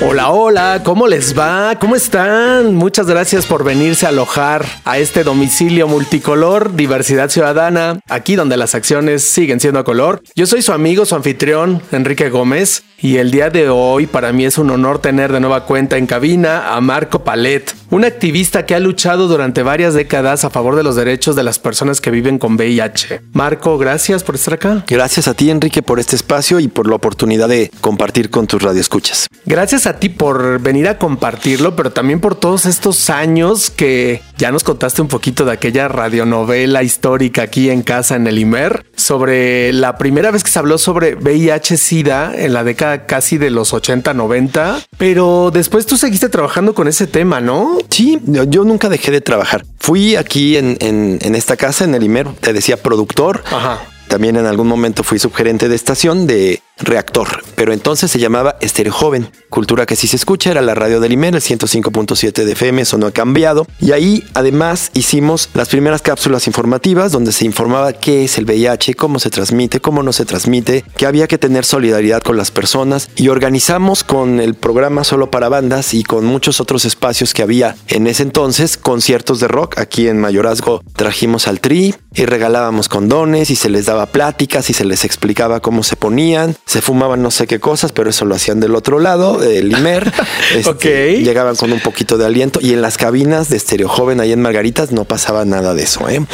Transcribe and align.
Hola, 0.00 0.30
hola, 0.30 0.82
¿cómo 0.84 1.08
les 1.08 1.36
va? 1.36 1.76
¿Cómo 1.80 1.96
están? 1.96 2.76
Muchas 2.76 3.08
gracias 3.08 3.46
por 3.46 3.64
venirse 3.64 4.06
a 4.06 4.10
alojar 4.10 4.64
a 4.84 4.98
este 4.98 5.24
domicilio 5.24 5.88
multicolor, 5.88 6.76
diversidad 6.76 7.30
ciudadana, 7.30 7.98
aquí 8.08 8.36
donde 8.36 8.56
las 8.56 8.76
acciones 8.76 9.24
siguen 9.24 9.58
siendo 9.58 9.80
a 9.80 9.84
color. 9.84 10.22
Yo 10.36 10.46
soy 10.46 10.62
su 10.62 10.72
amigo, 10.72 11.04
su 11.04 11.16
anfitrión, 11.16 11.82
Enrique 11.90 12.30
Gómez, 12.30 12.84
y 13.00 13.16
el 13.16 13.30
día 13.30 13.50
de 13.50 13.68
hoy 13.68 14.06
para 14.06 14.32
mí 14.32 14.44
es 14.44 14.58
un 14.58 14.70
honor 14.70 15.00
tener 15.00 15.32
de 15.32 15.40
nueva 15.40 15.64
cuenta 15.66 15.98
en 15.98 16.06
cabina 16.06 16.74
a 16.74 16.80
Marco 16.80 17.24
Palet, 17.24 17.74
un 17.90 18.04
activista 18.04 18.66
que 18.66 18.74
ha 18.74 18.80
luchado 18.80 19.28
durante 19.28 19.62
varias 19.62 19.94
décadas 19.94 20.44
a 20.44 20.50
favor 20.50 20.76
de 20.76 20.82
los 20.82 20.96
derechos 20.96 21.36
de 21.36 21.42
las 21.42 21.58
personas 21.58 22.00
que 22.00 22.10
viven 22.10 22.38
con 22.38 22.54
VIH. 22.54 23.22
Marco, 23.32 23.78
gracias 23.78 24.22
por 24.22 24.34
estar 24.34 24.54
acá. 24.54 24.84
Gracias 24.86 25.28
a 25.28 25.34
ti, 25.34 25.50
Enrique, 25.50 25.82
por 25.82 26.00
este 26.00 26.16
espacio 26.16 26.60
y 26.60 26.68
por 26.68 26.88
la 26.88 26.96
oportunidad 26.96 27.48
de 27.48 27.70
compartir 27.80 28.30
con 28.30 28.46
tus 28.46 28.62
radioescuchas. 28.62 29.28
Gracias 29.46 29.86
a 29.86 29.87
ti 29.94 30.08
por 30.08 30.60
venir 30.60 30.88
a 30.88 30.98
compartirlo, 30.98 31.76
pero 31.76 31.90
también 31.92 32.20
por 32.20 32.34
todos 32.34 32.66
estos 32.66 33.10
años 33.10 33.70
que 33.70 34.22
ya 34.36 34.50
nos 34.52 34.64
contaste 34.64 35.02
un 35.02 35.08
poquito 35.08 35.44
de 35.44 35.52
aquella 35.52 35.88
radionovela 35.88 36.82
histórica 36.82 37.42
aquí 37.42 37.70
en 37.70 37.82
casa 37.82 38.16
en 38.16 38.26
el 38.26 38.38
IMER 38.38 38.86
sobre 38.96 39.72
la 39.72 39.98
primera 39.98 40.30
vez 40.30 40.44
que 40.44 40.50
se 40.50 40.58
habló 40.58 40.78
sobre 40.78 41.16
VIH-Sida 41.16 42.34
en 42.36 42.52
la 42.52 42.64
década 42.64 43.06
casi 43.06 43.38
de 43.38 43.50
los 43.50 43.72
80, 43.72 44.14
90, 44.14 44.80
pero 44.96 45.50
después 45.52 45.86
tú 45.86 45.96
seguiste 45.96 46.28
trabajando 46.28 46.74
con 46.74 46.88
ese 46.88 47.06
tema, 47.06 47.40
¿no? 47.40 47.78
Sí, 47.88 48.20
yo 48.26 48.64
nunca 48.64 48.88
dejé 48.88 49.10
de 49.10 49.20
trabajar. 49.20 49.64
Fui 49.78 50.16
aquí 50.16 50.56
en, 50.56 50.76
en, 50.80 51.18
en 51.22 51.34
esta 51.34 51.56
casa, 51.56 51.84
en 51.84 51.94
el 51.94 52.02
IMER, 52.02 52.28
te 52.40 52.52
decía 52.52 52.76
productor. 52.76 53.42
Ajá. 53.50 53.80
También 54.08 54.36
en 54.36 54.46
algún 54.46 54.66
momento 54.66 55.04
fui 55.04 55.18
subgerente 55.18 55.68
de 55.68 55.76
estación 55.76 56.26
de 56.26 56.62
reactor, 56.80 57.42
pero 57.54 57.72
entonces 57.72 58.10
se 58.10 58.18
llamaba 58.18 58.56
Estéreo 58.60 58.92
Joven. 58.92 59.30
Cultura 59.50 59.86
que 59.86 59.96
si 59.96 60.06
se 60.06 60.16
escucha 60.16 60.50
era 60.50 60.62
la 60.62 60.74
radio 60.74 61.00
del 61.00 61.12
IMER, 61.12 61.34
el 61.34 61.40
105.7 61.40 62.44
de 62.44 62.52
FM, 62.52 62.82
eso 62.82 62.98
no 62.98 63.06
ha 63.06 63.12
cambiado. 63.12 63.66
Y 63.80 63.92
ahí 63.92 64.24
además 64.34 64.90
hicimos 64.94 65.48
las 65.54 65.68
primeras 65.68 66.02
cápsulas 66.02 66.46
informativas 66.46 67.12
donde 67.12 67.32
se 67.32 67.44
informaba 67.44 67.92
qué 67.92 68.24
es 68.24 68.38
el 68.38 68.44
VIH, 68.44 68.94
cómo 68.94 69.18
se 69.18 69.30
transmite, 69.30 69.80
cómo 69.80 70.02
no 70.02 70.12
se 70.12 70.24
transmite, 70.24 70.84
que 70.96 71.06
había 71.06 71.26
que 71.26 71.38
tener 71.38 71.64
solidaridad 71.64 72.22
con 72.22 72.36
las 72.36 72.50
personas 72.50 73.10
y 73.16 73.28
organizamos 73.28 74.04
con 74.04 74.40
el 74.40 74.54
programa 74.54 75.04
solo 75.04 75.30
para 75.30 75.48
bandas 75.48 75.94
y 75.94 76.02
con 76.04 76.24
muchos 76.24 76.60
otros 76.60 76.84
espacios 76.84 77.34
que 77.34 77.42
había 77.42 77.76
en 77.88 78.06
ese 78.06 78.22
entonces 78.22 78.76
conciertos 78.76 79.40
de 79.40 79.48
rock. 79.48 79.78
Aquí 79.78 80.08
en 80.08 80.20
Mayorazgo 80.20 80.82
trajimos 80.94 81.48
al 81.48 81.60
Tri 81.60 81.94
y 82.14 82.26
regalábamos 82.26 82.88
condones 82.88 83.50
y 83.50 83.56
se 83.56 83.68
les 83.68 83.86
daba 83.86 84.06
pláticas 84.06 84.70
y 84.70 84.72
se 84.72 84.84
les 84.84 85.04
explicaba 85.04 85.60
cómo 85.60 85.82
se 85.82 85.96
ponían 85.96 86.56
se 86.68 86.82
fumaban 86.82 87.22
no 87.22 87.30
sé 87.30 87.46
qué 87.46 87.60
cosas, 87.60 87.92
pero 87.92 88.10
eso 88.10 88.26
lo 88.26 88.34
hacían 88.34 88.60
del 88.60 88.74
otro 88.74 88.98
lado, 88.98 89.38
del 89.38 89.72
Imer. 89.72 90.12
Ok. 90.66 90.84
Llegaban 90.84 91.56
con 91.56 91.72
un 91.72 91.80
poquito 91.80 92.18
de 92.18 92.26
aliento 92.26 92.58
y 92.60 92.72
en 92.72 92.82
las 92.82 92.98
cabinas 92.98 93.48
de 93.48 93.56
Estereo 93.56 93.88
Joven 93.88 94.20
ahí 94.20 94.32
en 94.32 94.42
Margaritas 94.42 94.92
no 94.92 95.04
pasaba 95.04 95.44
nada 95.44 95.72
de 95.74 95.84
eso, 95.84 96.08
¿eh? 96.08 96.24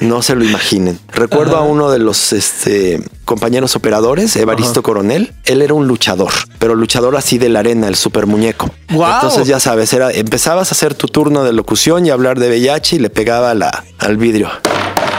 No 0.00 0.22
se 0.22 0.34
lo 0.34 0.44
imaginen. 0.44 0.98
Recuerdo 1.12 1.56
a 1.56 1.62
uno 1.62 1.90
de 1.90 1.98
los 1.98 2.32
este, 2.32 3.00
compañeros 3.24 3.76
operadores, 3.76 4.34
Evaristo 4.36 4.82
Coronel. 4.82 5.34
Él 5.44 5.62
era 5.62 5.74
un 5.74 5.86
luchador, 5.86 6.32
pero 6.58 6.74
luchador 6.74 7.16
así 7.16 7.38
de 7.38 7.48
la 7.48 7.60
arena, 7.60 7.86
el 7.86 7.96
super 7.96 8.26
muñeco. 8.26 8.70
Guau. 8.90 9.14
Entonces 9.14 9.46
ya 9.46 9.60
sabes, 9.60 9.92
era, 9.92 10.10
empezabas 10.10 10.72
a 10.72 10.74
hacer 10.74 10.94
tu 10.94 11.06
turno 11.06 11.44
de 11.44 11.52
locución 11.52 12.06
y 12.06 12.10
hablar 12.10 12.40
de 12.40 12.48
VIH 12.48 12.96
y 12.96 12.98
le 12.98 13.10
pegaba 13.10 13.54
la, 13.54 13.84
al 13.98 14.16
vidrio. 14.16 14.50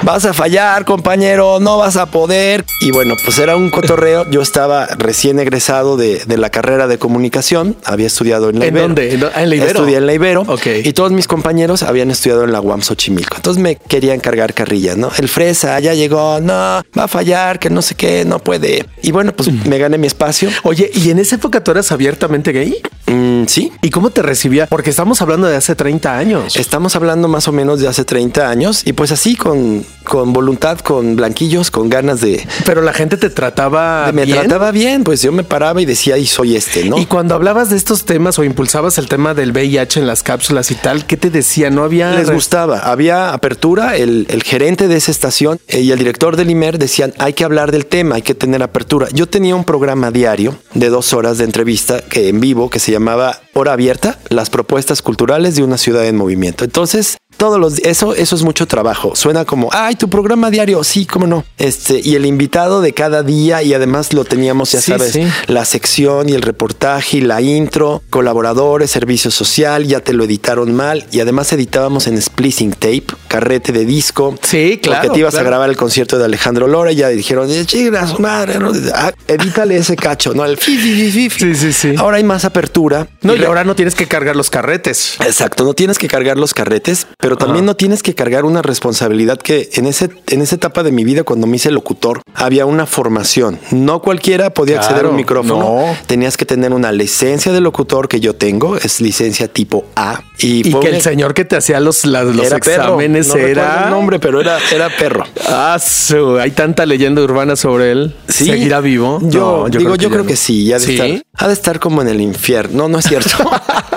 Vas 0.08 0.24
a 0.24 0.34
fallar, 0.34 0.86
compañero, 0.86 1.60
no 1.60 1.80
vas 1.80 1.98
a 1.98 2.06
poder. 2.06 2.64
Y 2.80 2.92
bueno, 2.92 3.16
pues 3.26 3.38
era 3.40 3.58
un 3.58 3.70
cotorreo. 3.70 4.26
Yo 4.32 4.42
estaba 4.42 4.86
recién 4.86 5.38
egresado 5.38 5.98
de, 5.98 6.24
de 6.26 6.38
la 6.38 6.50
carrera 6.50 6.88
de 6.88 6.98
comunicación. 6.98 7.76
Había 7.84 8.08
estudiado 8.08 8.50
en 8.50 8.60
la 8.60 8.68
¿En 8.68 8.74
Ibero. 8.74 8.88
dónde? 8.88 9.14
¿En 9.14 9.20
dó- 9.20 9.32
ah, 9.36 9.44
en 9.44 9.50
la 9.50 9.56
Ibero? 9.58 9.72
Estudié 9.72 9.98
en 9.98 10.06
la 10.06 10.14
Ibero. 10.14 10.42
Ok. 10.48 10.66
Y 10.86 10.94
todos 10.94 11.12
mis 11.12 11.28
compañeros 11.28 11.84
habían 11.84 12.10
estudiado 12.10 12.46
en 12.46 12.54
la 12.54 12.62
UAM 12.62 12.84
Xochimilco. 12.84 13.36
Entonces 13.36 13.62
me 13.62 13.76
querían 13.76 14.22
cargar 14.22 14.54
carrilla, 14.54 14.96
¿no? 14.96 15.12
El 15.18 15.28
fresa 15.28 15.78
ya 15.82 15.94
llegó, 15.94 16.40
no, 16.40 16.54
va 16.54 16.84
a 16.96 17.08
fallar, 17.10 17.60
que 17.60 17.70
no 17.70 17.82
sé 17.82 17.96
qué, 17.96 18.24
no 18.24 18.40
puede. 18.40 18.86
Y 19.04 19.12
bueno, 19.12 19.34
pues 19.36 19.52
me 19.52 19.78
gané 19.78 19.98
mi 19.98 20.08
espacio. 20.08 20.50
Oye, 20.64 20.90
¿y 20.94 21.10
en 21.10 21.20
esa 21.20 21.36
época 21.36 21.62
tú 21.62 21.72
eras 21.72 21.92
abiertamente 21.92 22.54
gay? 22.54 22.82
Mm, 23.08 23.46
sí, 23.48 23.74
¿Y 23.82 23.90
cómo 23.90 24.10
te 24.10 24.22
recibía? 24.22 24.68
Porque 24.68 24.90
estamos 24.90 25.22
hablando 25.22 25.48
de 25.48 25.58
hace 25.58 25.76
30 25.76 26.18
años. 26.18 26.56
Estamos 26.56 26.96
hablando 26.96 27.28
más 27.28 27.48
o 27.50 27.52
menos 27.52 27.82
de 27.82 27.88
hace 27.90 28.06
30 28.06 28.50
años 28.50 28.84
y 28.86 28.94
pues 28.94 29.12
así 29.12 29.36
con, 29.36 29.86
con 30.04 30.32
voluntad, 30.34 30.80
con 30.80 31.16
blanquillos, 31.16 31.70
con 31.70 31.90
ganas 31.90 32.22
de... 32.22 32.46
Pero 32.66 32.82
la 32.82 32.94
gente 32.94 33.18
te 33.18 33.30
trataba 33.30 34.06
de- 34.08 34.14
me 34.14 34.26
bien. 34.26 34.38
trataba 34.40 34.72
bien, 34.72 35.04
pues 35.04 35.22
yo 35.22 35.32
me 35.32 35.44
paraba 35.44 35.82
y 35.82 35.86
decía, 35.86 36.18
y 36.18 36.26
soy 36.26 36.56
este, 36.56 36.86
¿no? 36.86 36.98
Y 36.98 37.06
cuando 37.06 37.36
hablabas 37.36 37.70
de 37.70 37.76
estos 37.78 38.06
temas 38.06 38.40
o 38.40 38.44
impulsabas 38.46 38.98
el 38.98 39.08
tema 39.10 39.34
del 39.34 39.52
VIH 39.52 40.00
en 40.00 40.08
las 40.08 40.24
cápsulas 40.24 40.72
y 40.72 40.76
tal, 40.76 41.06
¿qué 41.06 41.18
te 41.18 41.30
decía? 41.30 41.70
No 41.70 41.84
había 41.84 42.12
Les 42.12 42.32
gustaba, 42.32 42.80
había 42.80 43.34
apertura, 43.34 43.98
el, 43.98 44.26
el 44.30 44.44
gerente 44.44 44.88
de 44.88 44.96
esa 44.98 45.12
estación 45.12 45.60
eh, 45.68 45.82
y 45.82 45.92
el 45.92 46.00
director 46.00 46.38
del 46.38 46.50
IMER 46.52 46.78
decían, 46.80 47.14
hay 47.20 47.34
que 47.34 47.44
hablar 47.44 47.72
del 47.72 47.86
tema, 47.86 48.16
hay 48.16 48.22
que 48.22 48.34
tener 48.36 48.64
apertura. 48.64 49.08
Yo 49.14 49.28
tenía 49.28 49.56
un 49.56 49.66
programa 49.66 50.12
diario 50.12 50.58
de 50.74 50.90
dos 50.90 51.14
horas 51.14 51.38
de 51.38 51.44
entrevista 51.44 52.00
que 52.02 52.30
en 52.30 52.40
vivo 52.40 52.70
que 52.70 52.80
se 52.80 52.92
llamaba 52.94 53.42
Hora 53.54 53.74
Abierta, 53.74 54.18
las 54.30 54.50
propuestas 54.50 55.02
culturales 55.02 55.56
de 55.56 55.64
una 55.64 55.78
ciudad 55.78 56.06
en 56.06 56.16
movimiento. 56.16 56.64
Entonces, 56.64 57.18
todos 57.38 57.60
los 57.60 57.80
eso 57.80 58.14
eso 58.16 58.36
es 58.36 58.44
mucho 58.44 58.66
trabajo. 58.68 59.16
Suena 59.16 59.46
como, 59.46 59.70
"Ay, 59.72 59.96
tu 59.96 60.10
programa 60.10 60.50
diario." 60.50 60.84
Sí, 60.84 61.06
cómo 61.06 61.28
no. 61.28 61.46
Este, 61.58 62.02
y 62.04 62.16
el 62.16 62.26
invitado 62.26 62.82
de 62.82 62.94
cada 62.94 63.24
día 63.24 63.64
y 63.64 63.74
además 63.74 64.14
lo 64.14 64.26
teníamos, 64.26 64.72
ya 64.72 64.82
Sí, 64.82 64.92
sabes, 64.92 65.12
sí. 65.14 65.24
la 65.48 65.66
sección 65.66 66.30
y 66.30 66.34
el 66.34 66.42
reportaje 66.42 67.18
y 67.18 67.22
la 67.22 67.42
intro, 67.42 68.02
colaboradores, 68.10 68.92
servicio 68.92 69.32
social, 69.32 69.86
ya 69.86 70.00
te 70.02 70.14
lo 70.14 70.24
editaron 70.24 70.76
mal 70.76 71.06
y 71.12 71.20
además 71.20 71.52
editábamos 71.54 72.08
en 72.08 72.22
splicing 72.22 72.72
tape, 72.72 73.06
carrete 73.28 73.72
de 73.72 73.86
disco. 73.86 74.36
Sí, 74.42 74.80
claro, 74.82 75.02
Porque 75.04 75.14
te 75.14 75.20
ibas 75.20 75.34
claro. 75.34 75.48
a 75.48 75.50
grabar 75.50 75.70
el 75.70 75.78
concierto 75.78 76.18
de 76.18 76.26
Alejandro 76.26 76.68
Lora 76.68 76.92
y 76.92 76.96
ya 76.96 77.10
dijeron, 77.10 77.50
"Eh, 77.52 77.66
"Chinga 77.66 78.08
su 78.08 78.20
madre, 78.20 78.60
¿no? 78.60 78.72
Ah, 78.94 79.12
edítale 79.28 79.78
ese 79.78 79.96
cacho, 79.96 80.34
¿no? 80.34 80.44
El 80.46 80.58
fi, 80.58 80.78
fi. 80.78 81.30
Sí, 81.30 81.56
sí, 81.56 81.74
sí. 81.74 81.94
Ahora 81.98 82.18
hay 82.18 82.24
más 82.24 82.46
apertura. 82.46 83.08
No, 83.22 83.34
y 83.36 83.38
re- 83.38 83.46
ahora 83.46 83.64
no 83.64 83.76
tienes 83.76 83.96
que 83.96 84.08
cargar 84.08 84.36
los 84.36 84.50
carretes. 84.50 85.16
Exacto, 85.26 85.64
no 85.64 85.74
tienes 85.74 85.98
que 85.98 86.08
cargar 86.08 86.38
los 86.38 86.54
carretes, 86.54 87.08
pero 87.28 87.36
también 87.38 87.66
no 87.66 87.76
tienes 87.76 88.04
que 88.04 88.16
cargar 88.16 88.46
una 88.46 88.62
responsabilidad 88.62 89.38
que 89.38 89.70
en 89.74 89.86
ese 89.86 90.10
en 90.28 90.42
esa 90.42 90.56
etapa 90.56 90.82
de 90.84 90.94
mi 90.94 91.04
vida 91.04 91.24
cuando 91.24 91.46
me 91.46 91.58
hice 91.58 91.72
locutor 91.72 92.22
había 92.34 92.66
una 92.66 92.86
formación. 92.86 93.60
No 93.72 94.02
cualquiera 94.02 94.50
podía 94.54 94.78
acceder 94.80 95.06
a 95.06 95.10
un 95.10 95.18
micrófono. 95.18 95.58
no. 95.60 95.98
Tenías 96.06 96.38
que 96.38 96.46
tener 96.46 96.72
una 96.72 96.92
licencia 96.94 97.52
de 97.52 97.60
locutor 97.60 98.08
que 98.08 98.22
yo 98.22 98.34
tengo, 98.34 98.78
es 98.78 99.02
licencia 99.02 99.48
tipo 99.50 99.86
A 99.98 100.22
y, 100.40 100.72
que 100.72 100.88
el 100.90 101.02
señor 101.02 101.34
que 101.34 101.44
te 101.44 101.58
hacía 101.58 101.80
los, 101.82 102.06
los 102.06 102.38
era 102.46 102.60
perro. 102.60 102.84
exámenes 102.84 103.28
No 103.28 103.36
era. 103.36 103.84
el 103.86 103.90
nombre, 103.90 104.20
pero 104.20 104.40
era 104.40 104.58
era 104.74 104.90
perro. 104.98 105.26
Ah, 105.50 105.78
su- 105.84 106.38
hay 106.38 106.52
tanta 106.52 106.86
leyenda 106.86 107.22
urbana 107.22 107.56
sobre 107.58 107.92
él. 107.92 108.16
Sí. 108.30 108.46
¿Seguirá 108.46 108.80
vivo? 108.80 109.20
Yo, 109.24 109.68
No, 109.70 109.78
digo, 109.78 109.96
yo 109.98 110.10
creo 110.10 110.22
no. 110.24 110.28
que 110.30 110.36
sí, 110.38 110.66
ya 110.66 110.80
de 110.80 110.86
¿Sí? 110.86 110.94
estar, 110.94 111.24
ha 111.34 111.48
de 111.48 111.54
estar 111.54 111.80
como 111.80 112.02
en 112.02 112.08
el 112.08 112.22
infierno. 112.22 112.78
No, 112.84 112.88
no 112.90 113.00
es 113.00 113.06
cierto. 113.06 113.30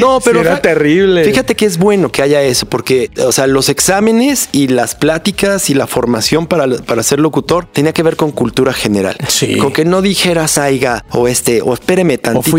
no, 0.00 0.18
Sí, 0.20 0.24
pero 0.26 0.40
era 0.40 0.56
fa- 0.56 0.62
terrible. 0.62 1.24
Fíjate 1.24 1.54
que 1.56 1.66
es 1.66 1.78
bueno 1.78 2.10
que 2.10 2.22
haya 2.22 2.42
eso, 2.42 2.66
porque, 2.66 3.10
o 3.24 3.32
sea, 3.32 3.46
los 3.46 3.68
exámenes 3.68 4.48
y 4.52 4.68
las 4.68 4.94
pláticas 4.94 5.70
y 5.70 5.74
la 5.74 5.86
formación 5.86 6.46
para, 6.46 6.66
para 6.78 7.02
ser 7.02 7.20
locutor 7.20 7.66
tenía 7.72 7.92
que 7.92 8.02
ver 8.02 8.16
con 8.16 8.30
cultura 8.32 8.72
general. 8.72 9.16
Sí. 9.28 9.56
Con 9.56 9.72
que 9.72 9.84
no 9.84 10.02
dijeras 10.02 10.58
aiga 10.58 11.04
o 11.10 11.28
este, 11.28 11.62
o 11.62 11.74
espéreme 11.74 12.18
tantito. 12.18 12.50